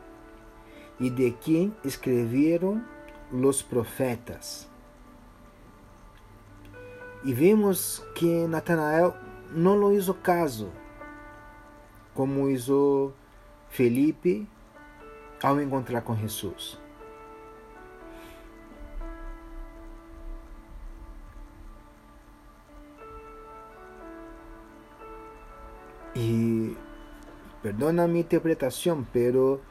[1.00, 2.88] y de quien escribieron
[3.32, 4.68] los profetas.
[7.24, 9.14] E vemos que Natanael
[9.52, 10.72] não lo hizo caso,
[12.14, 13.14] como hizo
[13.70, 14.48] Felipe
[15.44, 16.80] ao encontrar com Jesus.
[26.14, 26.76] Y
[27.64, 29.62] perdona mi interpretación, pero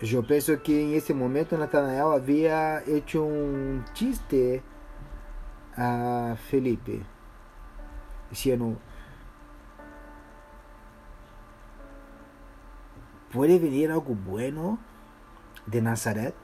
[0.00, 4.62] yo pienso que en ese momento Natanael había hecho un chiste
[5.76, 7.02] a Felipe,
[8.34, 8.76] diciendo,
[13.32, 14.78] ¿puede venir algo bueno
[15.66, 16.34] de Nazaret?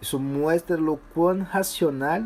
[0.00, 2.22] Isso mostra o quão racional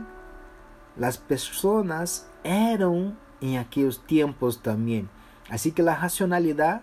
[1.01, 5.09] as pessoas eram em aqueles tempos também.
[5.49, 6.83] Assim que a racionalidade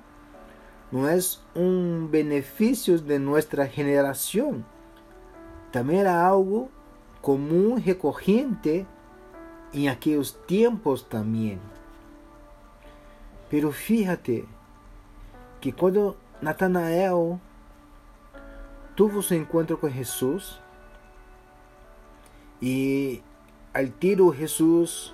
[0.91, 1.17] não é
[1.55, 4.65] um benefício de nossa geração,
[5.71, 6.71] também era algo
[7.21, 8.85] comum, recorrente
[9.73, 11.59] em aqueles tempos também.
[13.49, 14.45] Pero fíjate
[15.59, 17.39] que quando Natanael
[18.95, 20.59] tuvo seu encontro com Jesus,
[22.61, 23.21] e
[23.73, 25.13] al tiro Jesús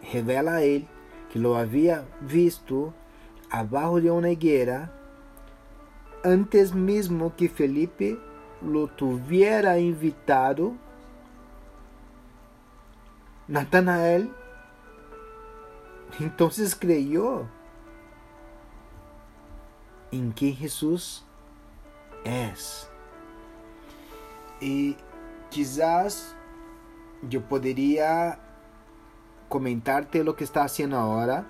[0.00, 0.86] revela a él
[1.30, 2.94] que lo había visto
[3.50, 4.92] abajo de uma higuera
[6.24, 8.18] antes mesmo que Felipe
[8.62, 10.74] lo tuviera invitado.
[13.48, 14.30] Natanael
[16.20, 17.46] entonces creyó
[20.10, 21.24] en quem Jesus
[22.24, 22.88] és.
[24.60, 24.96] E
[25.50, 26.36] quizás
[27.30, 28.38] eu poderia
[29.48, 31.44] comentar-te o que está fazendo agora,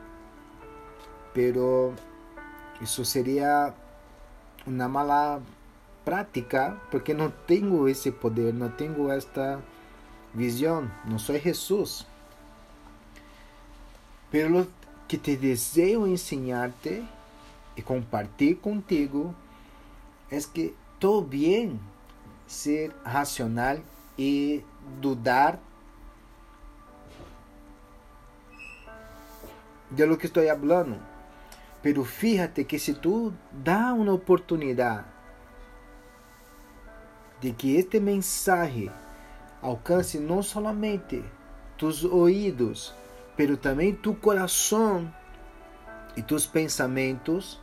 [1.34, 1.93] pero
[2.80, 3.74] isso seria
[4.66, 5.43] uma mala
[6.05, 9.61] prática porque não tenho esse poder, não tenho esta
[10.35, 12.07] visão, não sou Jesus.
[14.30, 14.66] Pero
[15.07, 17.05] que te desejo ensinar-te
[17.76, 19.35] e compartilhar contigo
[20.30, 21.78] é que todo bem
[22.47, 23.78] ser racional
[24.18, 24.64] e
[25.01, 25.59] dudar
[29.91, 30.99] de lo que estou falando.
[31.83, 35.05] Pero fíjate que se tu dá uma oportunidade
[37.41, 38.91] de que este mensaje
[39.63, 41.25] alcance não somente
[41.79, 42.95] tus ouvidos,
[43.37, 45.13] pero também tu coração
[46.17, 47.61] e tus pensamentos,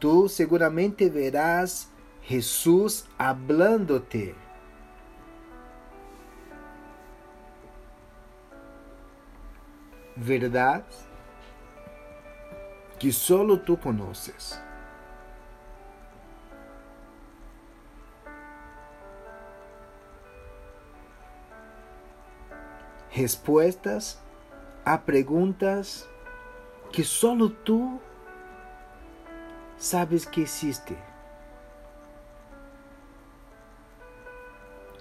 [0.00, 1.90] tu seguramente verás
[2.22, 4.34] Jesus hablándote.
[10.16, 10.86] Verdade
[12.98, 14.65] que solo tu conoces.
[23.16, 24.18] Respuestas
[24.84, 26.06] a perguntas
[26.92, 27.98] que solo tu
[29.78, 30.94] sabes que existe.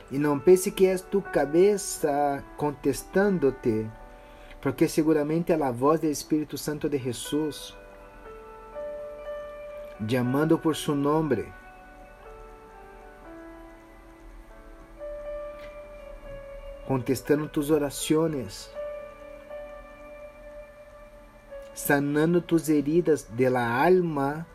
[0.10, 3.86] E não pense que és tu cabeça contestando-te,
[4.62, 7.76] porque seguramente é a voz do Espírito Santo de Jesus,
[10.08, 11.52] chamando por seu nome.
[16.88, 18.70] Contestando tus orações,
[21.74, 24.46] sanando tus heridas de la alma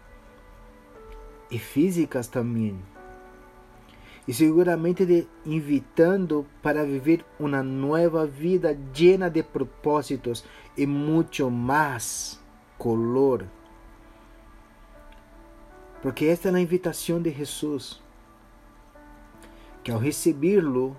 [1.51, 2.81] e físicas também
[4.31, 10.45] e seguramente de invitando para viver uma nova vida llena de propósitos
[10.77, 12.41] e muito mais
[12.79, 13.45] color.
[16.01, 18.01] Porque esta é a invitação de Jesus,
[19.83, 20.97] que ao recebê-lo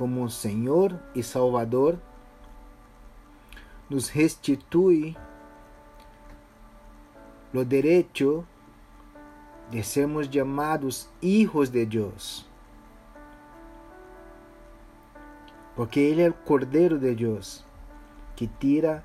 [0.00, 1.98] como Senhor e Salvador,
[3.90, 5.14] nos restitui
[7.52, 8.46] o direito
[9.68, 12.48] de sermos llamados hijos de Deus.
[15.76, 17.62] Porque Ele é o Cordeiro de Deus,
[18.34, 19.04] que tira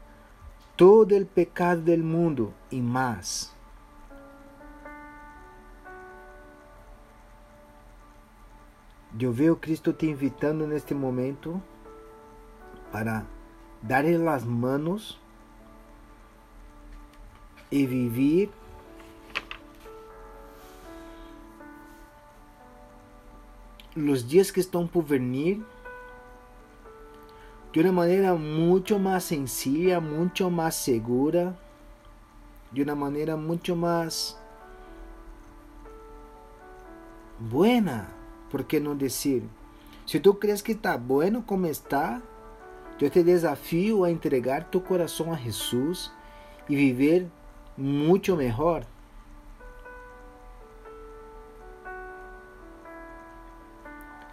[0.77, 3.53] todo o pecado del mundo e mais.
[9.17, 11.61] Eu vejo Cristo te invitando neste momento
[12.91, 13.25] para
[13.81, 15.19] dar-lhe as manos
[17.71, 18.51] e viver
[23.95, 25.65] los días que estão por venir
[27.71, 31.57] de uma maneira muito mais sencilla, muito mais segura,
[32.71, 34.37] de uma maneira muito mais
[37.39, 38.09] buena,
[38.55, 39.43] por que não dizer?
[40.07, 42.21] Se tu crees que está bueno como está,
[43.01, 46.09] eu te desafio a entregar tu coração a Jesus
[46.69, 47.27] e viver
[47.75, 48.85] muito melhor.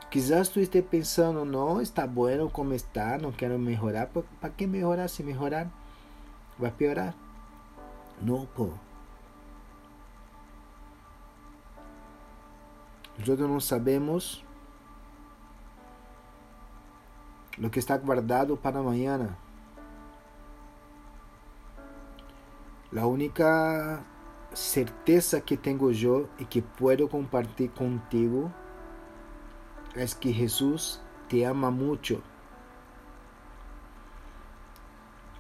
[0.09, 4.11] Quizás tú estés pensando, no, está bueno como está, no quiero mejorar.
[4.41, 5.09] ¿Para qué mejorar?
[5.09, 5.67] Si mejorar
[6.63, 7.13] va a piorar.
[8.21, 8.73] No, po.
[13.19, 14.45] Nosotros no sabemos
[17.59, 19.37] lo que está guardado para mañana.
[22.91, 24.05] La única
[24.53, 28.53] certeza que tengo yo y que puedo compartir contigo
[29.95, 32.23] es que Jesús te ama mucho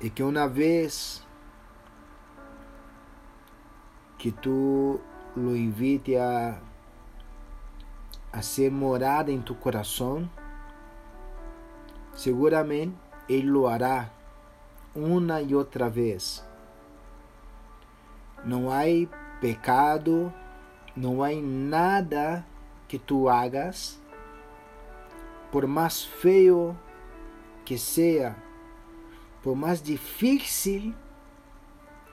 [0.00, 1.24] y que una vez
[4.18, 5.00] que tú
[5.36, 6.60] lo invite a,
[8.32, 10.30] a ser morada en tu corazón,
[12.14, 12.96] seguramente
[13.28, 14.12] Él lo hará
[14.94, 16.44] una y otra vez.
[18.44, 19.08] No hay
[19.40, 20.32] pecado,
[20.96, 22.46] no hay nada
[22.88, 24.02] que tú hagas
[25.52, 26.74] por mais feio
[27.64, 28.34] que seja,
[29.42, 30.94] por mais difícil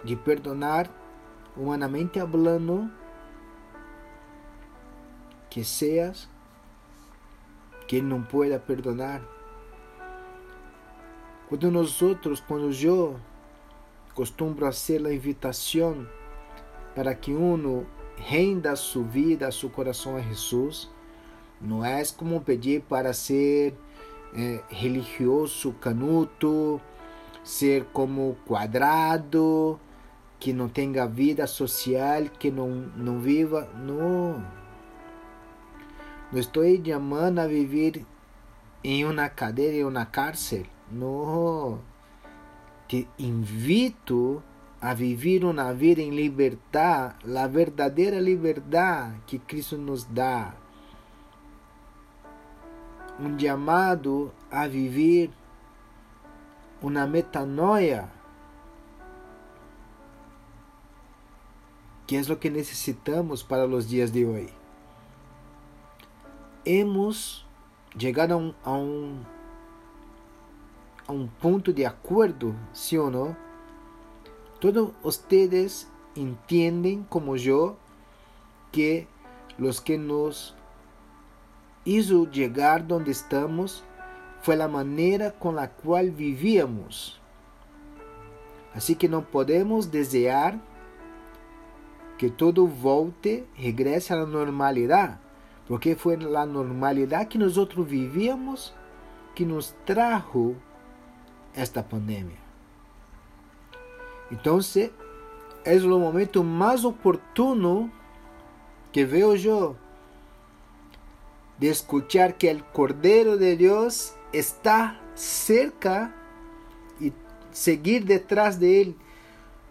[0.04, 0.90] de perdonar,
[1.56, 2.90] humanamente hablando,
[5.50, 6.30] que seas
[7.88, 9.22] quien não pueda perdonar.
[11.48, 13.20] Quando nós outros, quando eu
[14.14, 16.08] costumo fazer a invitação
[16.94, 20.88] para que uno renda sua vida, seu coração a Jesus,
[21.60, 23.74] não é como pedir para ser
[24.36, 26.80] eh, religioso, canuto,
[27.44, 29.80] ser como quadrado,
[30.40, 33.68] que não tenha vida social, que não, não viva.
[33.76, 34.59] Não.
[36.32, 38.06] Não estou chamando a viver
[38.84, 40.64] em uma cadeira, em uma cárcel.
[40.92, 41.80] Não.
[42.88, 44.44] Te invito
[44.82, 50.54] a viver uma vida em liberdade, a verdadeira liberdade que Cristo nos dá.
[53.20, 55.30] Um chamado a viver
[56.82, 58.10] uma metanoia
[62.08, 64.59] que é o que necessitamos para os dias de hoje.
[66.66, 67.46] Hemos
[67.98, 69.20] chegado a um, a um,
[71.08, 73.36] a um ponto de acordo, sim ou não?
[74.60, 77.78] Todos vocês entendem, como eu,
[78.72, 79.08] que
[79.58, 80.56] os que nos
[81.86, 83.84] hizo chegar onde estamos
[84.42, 87.20] foi a maneira com a qual vivíamos.
[88.76, 90.60] Assim que não podemos desejar
[92.18, 95.18] que todo volte, regresse à normalidade,
[95.70, 98.74] porque foi a normalidade que nós outros vivíamos
[99.36, 100.56] que nos trajo
[101.54, 102.40] esta pandemia.
[104.32, 104.60] Então,
[105.64, 107.92] é o momento mais oportuno
[108.92, 109.78] que vejo eu
[111.60, 116.12] de escuchar que o Cordeiro de Deus está cerca
[117.00, 117.14] e
[117.52, 118.98] seguir detrás de Ele.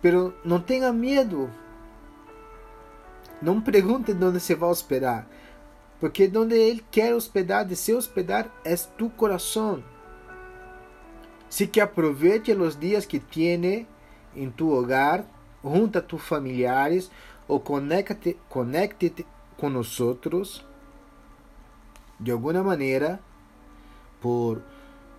[0.00, 1.50] Pero não tenha medo.
[3.42, 5.26] Não pergunte onde se vai hospedar.
[6.00, 9.82] Porque onde Ele quer hospedar, de se hospedar, é tu coração.
[11.48, 13.86] Así que aproveite os dias que tiene
[14.36, 15.24] em tu hogar,
[15.64, 17.10] junta a tus familiares
[17.48, 19.26] ou conecte, conecte
[19.56, 19.98] com nós
[22.20, 23.20] de alguma maneira
[24.20, 24.62] por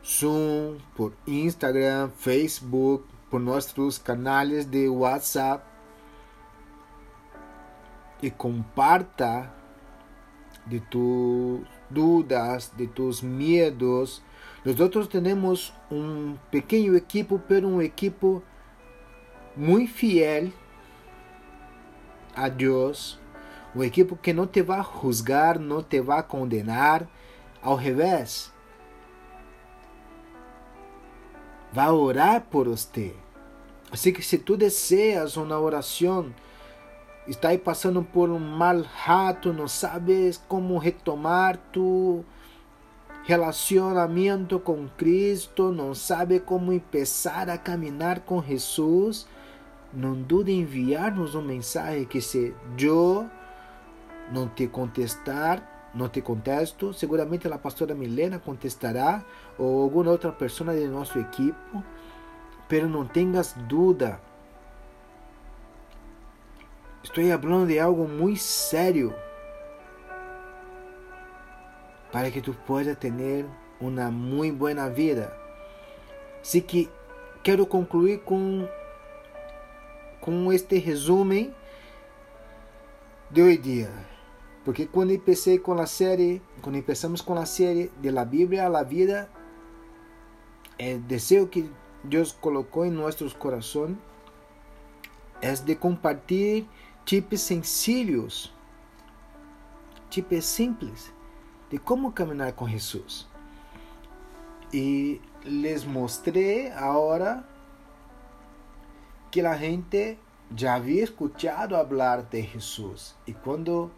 [0.05, 5.63] Zoom, por Instagram, Facebook, por nossos canais de WhatsApp
[8.21, 9.53] e comparta
[10.69, 14.21] de tus dudas, de tus medos.
[14.63, 18.43] Nosotros temos um pequeno equipo, pero um equipo
[19.55, 20.51] muito fiel
[22.35, 23.19] a Deus,
[23.75, 27.07] um equipo que não te vai juzgar, não te vai condenar,
[27.61, 28.53] ao revés,
[31.73, 33.13] vai orar por você.
[33.91, 36.33] Assim que se tu deseas uma oração,
[37.31, 42.23] está aí passando por um mal rato, não sabes como retomar tu
[43.23, 49.27] relacionamento com Cristo, não sabe como começar a caminhar com Jesus,
[49.93, 53.29] não dude em enviar-nos um mensagem que se eu
[54.31, 59.23] não te contestar, não te contesto, seguramente a pastora Milena contestará
[59.57, 61.83] ou alguma outra pessoa de nosso equipo,
[62.67, 64.19] pero não tenhas dúvida.
[67.01, 69.15] Estou falando de algo muito sério
[72.11, 73.45] para que tu puedas ter
[73.79, 75.33] uma muito boa vida.
[76.41, 76.89] Así que
[77.41, 78.67] quero concluir com
[80.19, 81.53] com este resumo
[83.31, 83.91] de hoje dia.
[84.65, 88.69] Porque quando comecei com a série, quando começamos com a série de la Bíblia a
[88.69, 89.29] la vida,
[90.77, 91.71] o desejo que
[92.03, 93.97] Deus colocou em nossos corações
[95.41, 96.67] é de compartilhar
[97.09, 98.53] tips sencillos,
[100.11, 101.11] tips simples
[101.67, 103.27] de como caminhar com Jesus.
[104.71, 107.43] E les mostrei agora
[109.31, 110.19] que a gente
[110.55, 113.89] já havia escuchado falar de Jesus e quando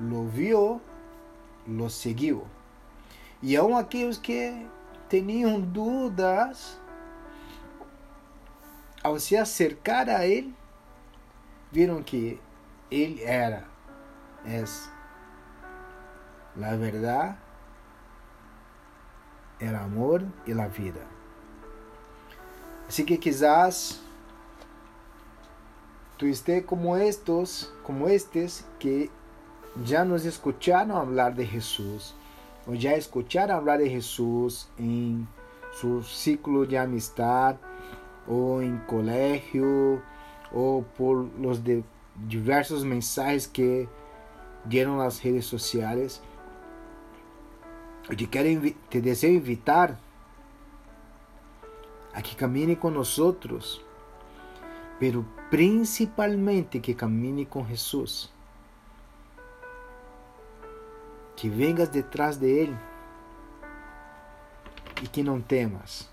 [0.00, 0.80] lo viu,
[1.64, 2.44] lo seguiu.
[3.40, 4.66] E aún aqueles que
[5.08, 6.80] tinham dúvidas,
[9.00, 10.52] ao se acercar a Ele,
[11.72, 12.38] viram que
[12.90, 13.64] Ele era,
[14.44, 14.62] é
[16.62, 17.36] a verdade,
[19.58, 21.00] el amor e a vida.
[22.86, 24.02] Así que quizás
[26.18, 29.10] tu estés como estos, como estes que
[29.82, 32.14] já nos escucharam falar de Jesus,
[32.66, 35.26] ou já escutaram falar de Jesus em
[35.72, 37.58] seu ciclo de amistade,
[38.26, 40.02] ou em colégio,
[40.52, 41.82] ou por los de
[42.14, 43.88] diversos mensajes que
[44.64, 46.20] dieron las redes sociales.
[48.08, 48.48] Te quero
[48.88, 49.98] te desejo invitar
[52.12, 53.80] a que camine com nós outros,
[54.98, 58.30] pero principalmente que camine com Jesus.
[61.36, 62.76] Que vengas detrás de Ele
[65.02, 66.11] e que não temas.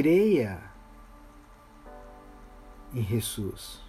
[0.00, 0.58] Creia
[2.94, 3.82] em Jesus.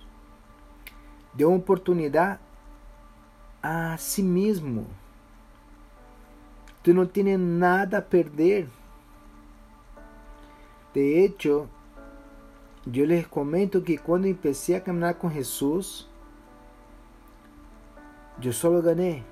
[1.39, 2.37] Uma oportunidade
[3.63, 4.87] a si mesmo.
[6.83, 8.67] Tu não tens nada a perder.
[10.93, 11.69] De hecho,
[12.93, 16.09] eu les comento que quando empecé a caminhar com Jesus,
[18.43, 19.30] eu só ganhei.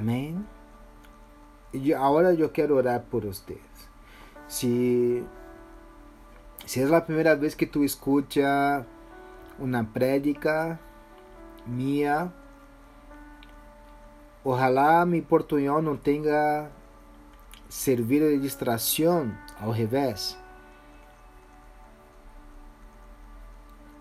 [0.00, 0.42] Amém?
[1.74, 3.60] E agora eu quero orar por vocês.
[4.48, 5.22] Se,
[6.64, 8.86] se é a primeira vez que tu escuta
[9.58, 10.80] uma prédica
[11.66, 12.32] minha,
[14.42, 16.70] ojalá mi portunhol não tenha
[17.68, 19.30] servido de distração,
[19.60, 20.34] ao revés.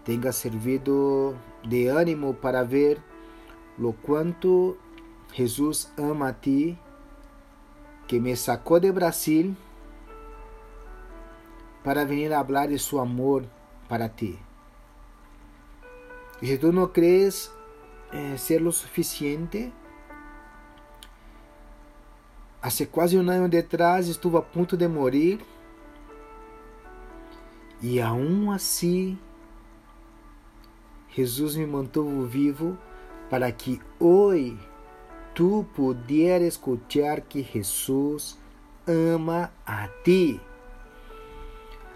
[0.06, 3.04] Tenha servido de ânimo para ver
[3.78, 4.78] lo quanto
[5.34, 6.78] Jesus ama a ti,
[8.08, 9.56] que me sacou de Brasil
[11.84, 13.46] para venir a de seu amor
[13.88, 14.38] para ti.
[16.42, 17.52] E se tu não crees
[18.12, 19.72] eh, ser lo suficiente,
[22.62, 25.40] há quase um ano detrás estive a ponto de morir
[27.82, 29.18] e aún assim
[31.10, 32.78] Jesus me mantuvo vivo
[33.30, 34.58] para que hoje
[35.34, 38.38] tu puder escuchar que Jesus
[38.86, 40.40] ama a ti.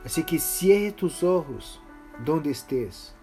[0.05, 1.79] Assim que cierre tus ojos
[2.19, 3.13] donde estés.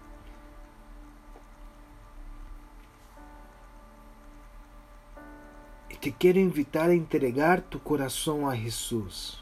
[5.89, 9.39] E te quero invitar a entregar tu coração a Jesus.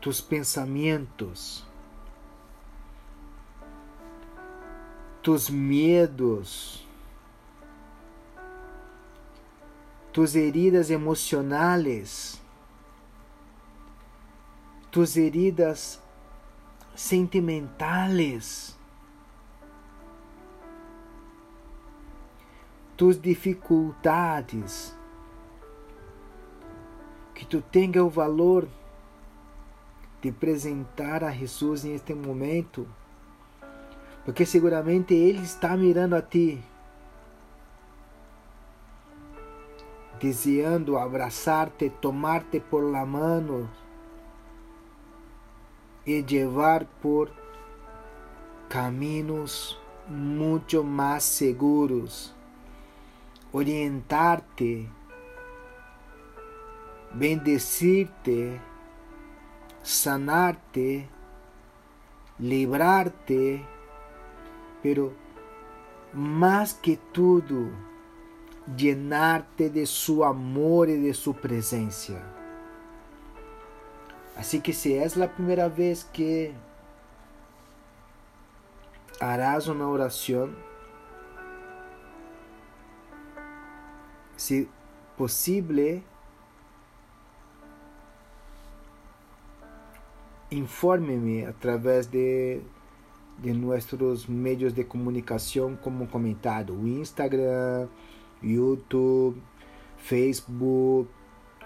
[0.00, 1.66] Tus pensamentos,
[5.20, 6.85] tus medos,
[10.16, 12.40] tus heridas emocionales,
[14.90, 16.00] tus heridas
[16.94, 18.74] sentimentales,
[22.96, 24.96] tus dificuldades,
[27.34, 28.66] que tu tenha o valor
[30.22, 32.86] de apresentar a Jesus neste momento,
[34.24, 36.64] porque seguramente Ele está mirando a ti.
[40.20, 43.68] Deseando abrazarte, tomarte por la mano
[46.04, 47.30] y llevar por
[48.68, 52.34] caminos mucho más seguros,
[53.52, 54.88] orientarte,
[57.12, 58.60] bendecirte,
[59.82, 61.08] sanarte,
[62.38, 63.64] librarte,
[64.82, 65.12] pero
[66.12, 67.70] más que todo,
[68.74, 72.22] llenar-te de su amor e de su presencia.
[74.36, 76.52] Así que si es la primera vez que
[79.20, 80.56] harás una oración,
[84.36, 84.68] si
[85.16, 86.02] posible,
[90.50, 92.62] infórmeme a través de,
[93.42, 97.88] de nuestros medios de comunicación como comentado, Instagram,
[98.46, 99.42] YouTube,
[99.98, 101.10] Facebook,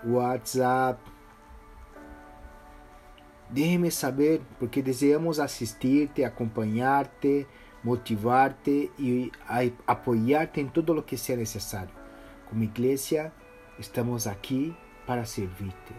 [0.04, 1.00] WhatsApp.
[3.48, 7.46] Deixe-me saber, porque desejamos assistir-te, acompanhar-te,
[7.82, 9.32] motivar-te e
[9.86, 11.90] apoiar-te em tudo o que seja necessário.
[12.48, 13.32] Como igreja,
[13.78, 14.74] estamos aqui
[15.06, 15.94] para servir-te.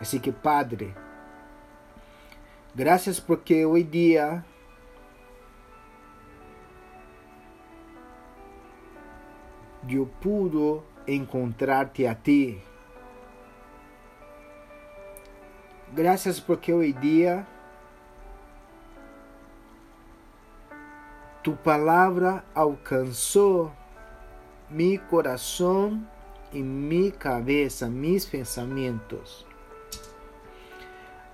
[0.00, 0.94] Assim que, Padre,
[2.74, 4.44] graças porque hoje dia
[9.96, 12.60] eu pude encontrar-te a ti.
[15.92, 17.46] Graças porque hoje dia
[21.42, 23.72] tu palavra alcançou
[24.68, 26.00] mi coração
[26.52, 29.46] e mi cabeça, mis pensamentos.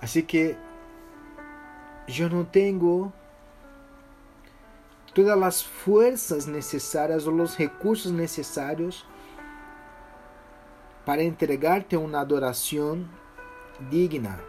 [0.01, 0.55] Assim que
[2.17, 3.11] eu não tenho
[5.17, 9.03] todas as forças necessárias ou os recursos necessários
[11.03, 13.09] para entregarte una adoración
[13.89, 14.39] digna.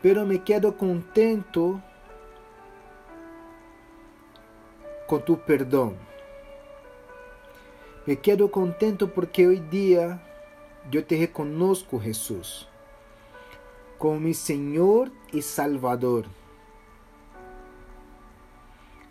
[0.00, 1.82] Pero me quedo contento
[5.06, 5.94] con tu perdón.
[8.06, 10.18] Me quedo contento porque hoy día
[10.90, 12.66] yo te reconozco, Jesús,
[13.98, 16.37] como mi Señor y Salvador.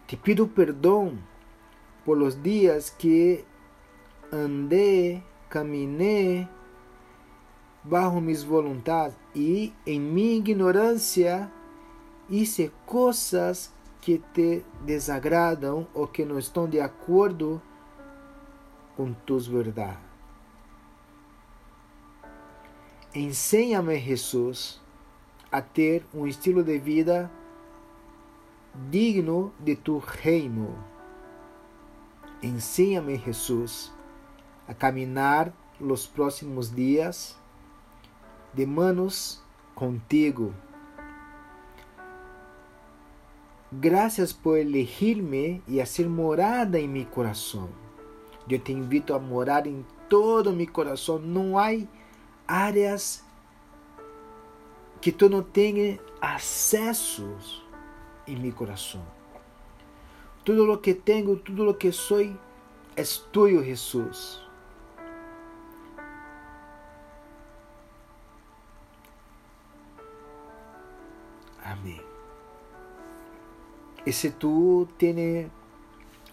[0.07, 1.19] Te pido perdón
[2.05, 3.43] por los días que
[4.31, 6.49] andé, caminé
[7.83, 11.51] bajo mis voluntades y en mi ignorancia
[12.29, 17.61] hice cosas que te desagradan o que no están de acuerdo
[18.95, 19.99] com tus verdades.
[23.13, 24.81] Ensina-me, Jesus,
[25.51, 27.31] a ter um estilo de vida
[28.89, 30.75] digno de tu reino.
[32.41, 33.91] Ensina-me, Jesus,
[34.67, 37.35] a caminhar os próximos dias
[38.53, 39.41] de manos
[39.73, 40.53] contigo.
[43.71, 47.69] Graças por elegir-me e ser morada em meu coração.
[48.49, 51.19] Eu te invito a morar em todo meu coração.
[51.19, 51.71] Não há
[52.47, 53.25] áreas
[55.01, 57.35] que tu não tenha acesso
[58.27, 59.03] em meu coração.
[60.43, 64.41] Tudo o que tenho, tudo o que sou, é tuyo, Jesus.
[71.63, 72.01] Amém.
[74.05, 75.51] E se tu tens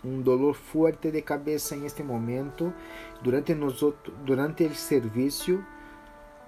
[0.05, 2.72] um dolor forte de cabeça em este momento,
[3.20, 5.64] durante, nosotros, durante o serviço,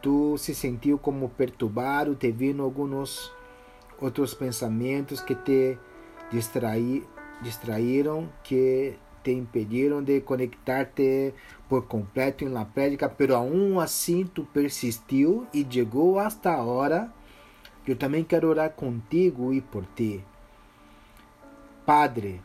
[0.00, 3.32] tu se sentiu como perturbado, te viram alguns
[4.00, 5.78] outros pensamentos que te
[6.30, 7.04] distraí,
[7.42, 11.34] distraíram, que te impediram de conectar-te
[11.68, 17.12] por completo em prédica, pero aún assim tu persistiu e chegou hasta hora.
[17.86, 20.24] Eu também quero orar contigo e por ti.
[21.84, 22.40] Padre,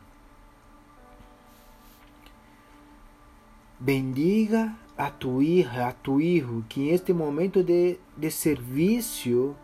[3.80, 9.56] bendiga a tu hija, a tu hijo, que en este momento de, de servicio,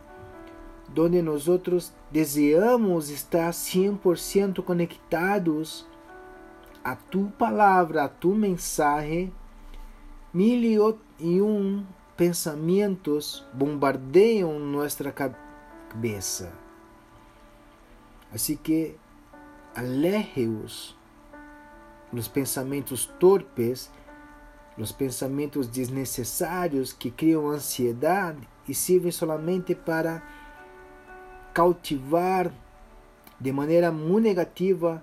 [0.88, 5.86] donde nosotros deseamos estar 100% conectados
[6.84, 9.32] a tu palavra, a tu mensaje,
[10.34, 11.86] mil e um
[12.16, 16.52] pensamentos bombardeiam nossa cabeça.
[18.34, 18.96] Assim que
[19.76, 20.96] aleje-os
[22.12, 23.92] os pensamentos torpes
[24.78, 30.22] os pensamentos desnecessários que criam ansiedade e servem somente para
[31.58, 32.54] cautivar
[33.40, 35.02] de maneira muito negativa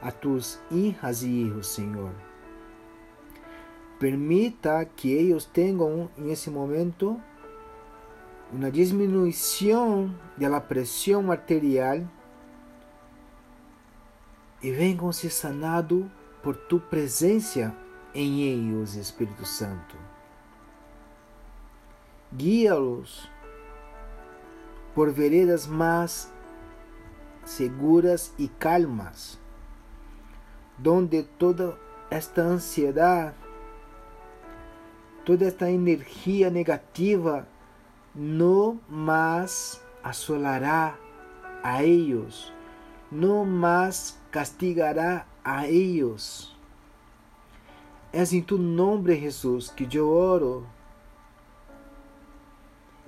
[0.00, 2.14] a tus hijas e hijos, Senhor.
[4.00, 7.20] Permita que eles tenham, nesse momento,
[8.50, 12.00] uma diminuição da pressão arterial
[14.62, 16.06] e venham ser sanados
[16.42, 17.76] por tu presença
[18.14, 19.94] em ellos, Espírito Santo.
[22.32, 23.30] Guía-los
[24.94, 26.32] por veredas más
[27.44, 29.38] seguras e calmas,
[30.78, 31.78] donde toda
[32.10, 33.34] esta ansiedade,
[35.24, 37.46] toda esta energia negativa
[38.14, 40.96] não mais assolará
[41.62, 42.52] a ellos,
[43.10, 46.52] não mais castigará a ellos.
[48.12, 50.66] Es en tu nombre, Jesús, que yo oro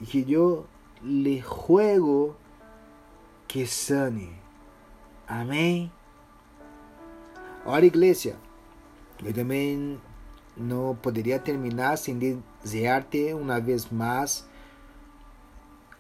[0.01, 0.65] y que yo
[1.05, 2.35] le juego
[3.47, 4.31] que sane.
[5.29, 5.93] Amém.
[7.65, 8.37] Ahora, iglesia,
[9.23, 10.01] eu também
[10.57, 12.19] não poderia terminar sem
[12.63, 14.49] desejar-te uma vez mais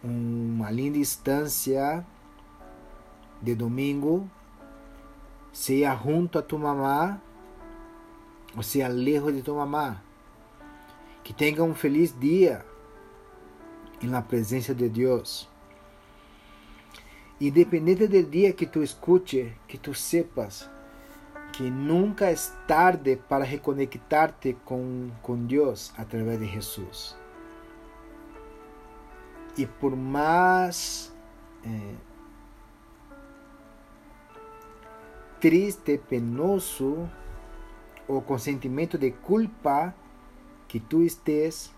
[0.02, 2.05] uma linda instância
[3.40, 4.28] de domingo,
[5.52, 7.20] seja junto a tu mamá
[8.57, 10.02] o sea lejos de tu mamá.
[11.22, 12.64] Que tenga um feliz dia
[14.05, 15.48] em la presença de Deus.
[17.40, 20.70] Independente do dia que tu escute, que tu sepas
[21.52, 22.34] que nunca é
[22.66, 27.16] tarde para reconectar-te com, com Deus através de Jesus.
[29.57, 31.14] E por mais
[31.64, 31.94] eh,
[35.40, 37.09] triste, penoso
[38.09, 39.94] o com sentimento de culpa
[40.66, 41.72] que tu estés,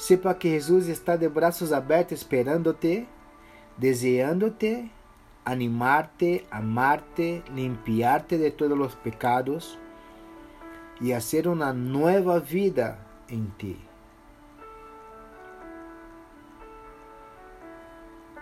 [0.00, 3.06] sepa que Jesus está de braços abertos esperando-te,
[3.76, 4.90] desejando-te,
[5.44, 9.78] animar-te, amar-te, limpiar-te de todos os pecados
[11.02, 12.98] e fazer uma nova vida
[13.28, 13.78] em ti.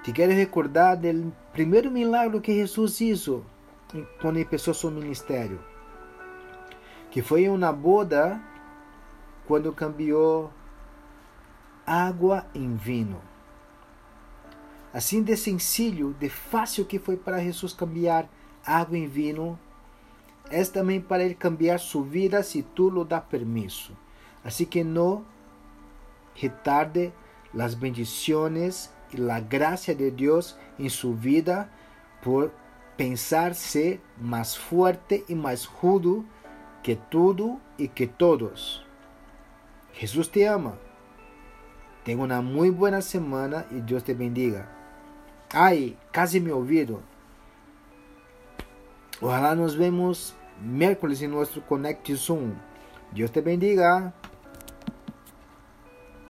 [0.05, 3.45] Te quero recordar do primeiro milagre que Jesus hizo
[4.21, 5.59] quando começou seu ministério,
[7.11, 8.41] que foi uma boda
[9.45, 10.53] quando cambiou
[11.89, 13.19] água em vinho.
[14.93, 18.29] Assim de sencillo, de fácil que foi para Jesus cambiar
[18.65, 19.59] água em vinho,
[20.51, 23.97] é também para ele cambiar sua vida se tu lo dá permisso.
[24.45, 25.25] Assim que não
[26.35, 27.13] retarde
[27.59, 31.71] as bendições e a graça de Deus em sua vida
[32.23, 32.53] por
[32.97, 36.25] pensar ser mais forte e mais rudo
[36.83, 38.85] que tudo e que todos.
[39.93, 40.88] Jesus te ama.
[42.09, 44.67] Tenha uma muito boa semana e Deus te bendiga.
[45.53, 47.03] Ai, casi me ouvido.
[49.21, 52.55] Ojalá nos vemos miércoles em nosso Connect Zoom.
[53.13, 54.11] Deus te bendiga.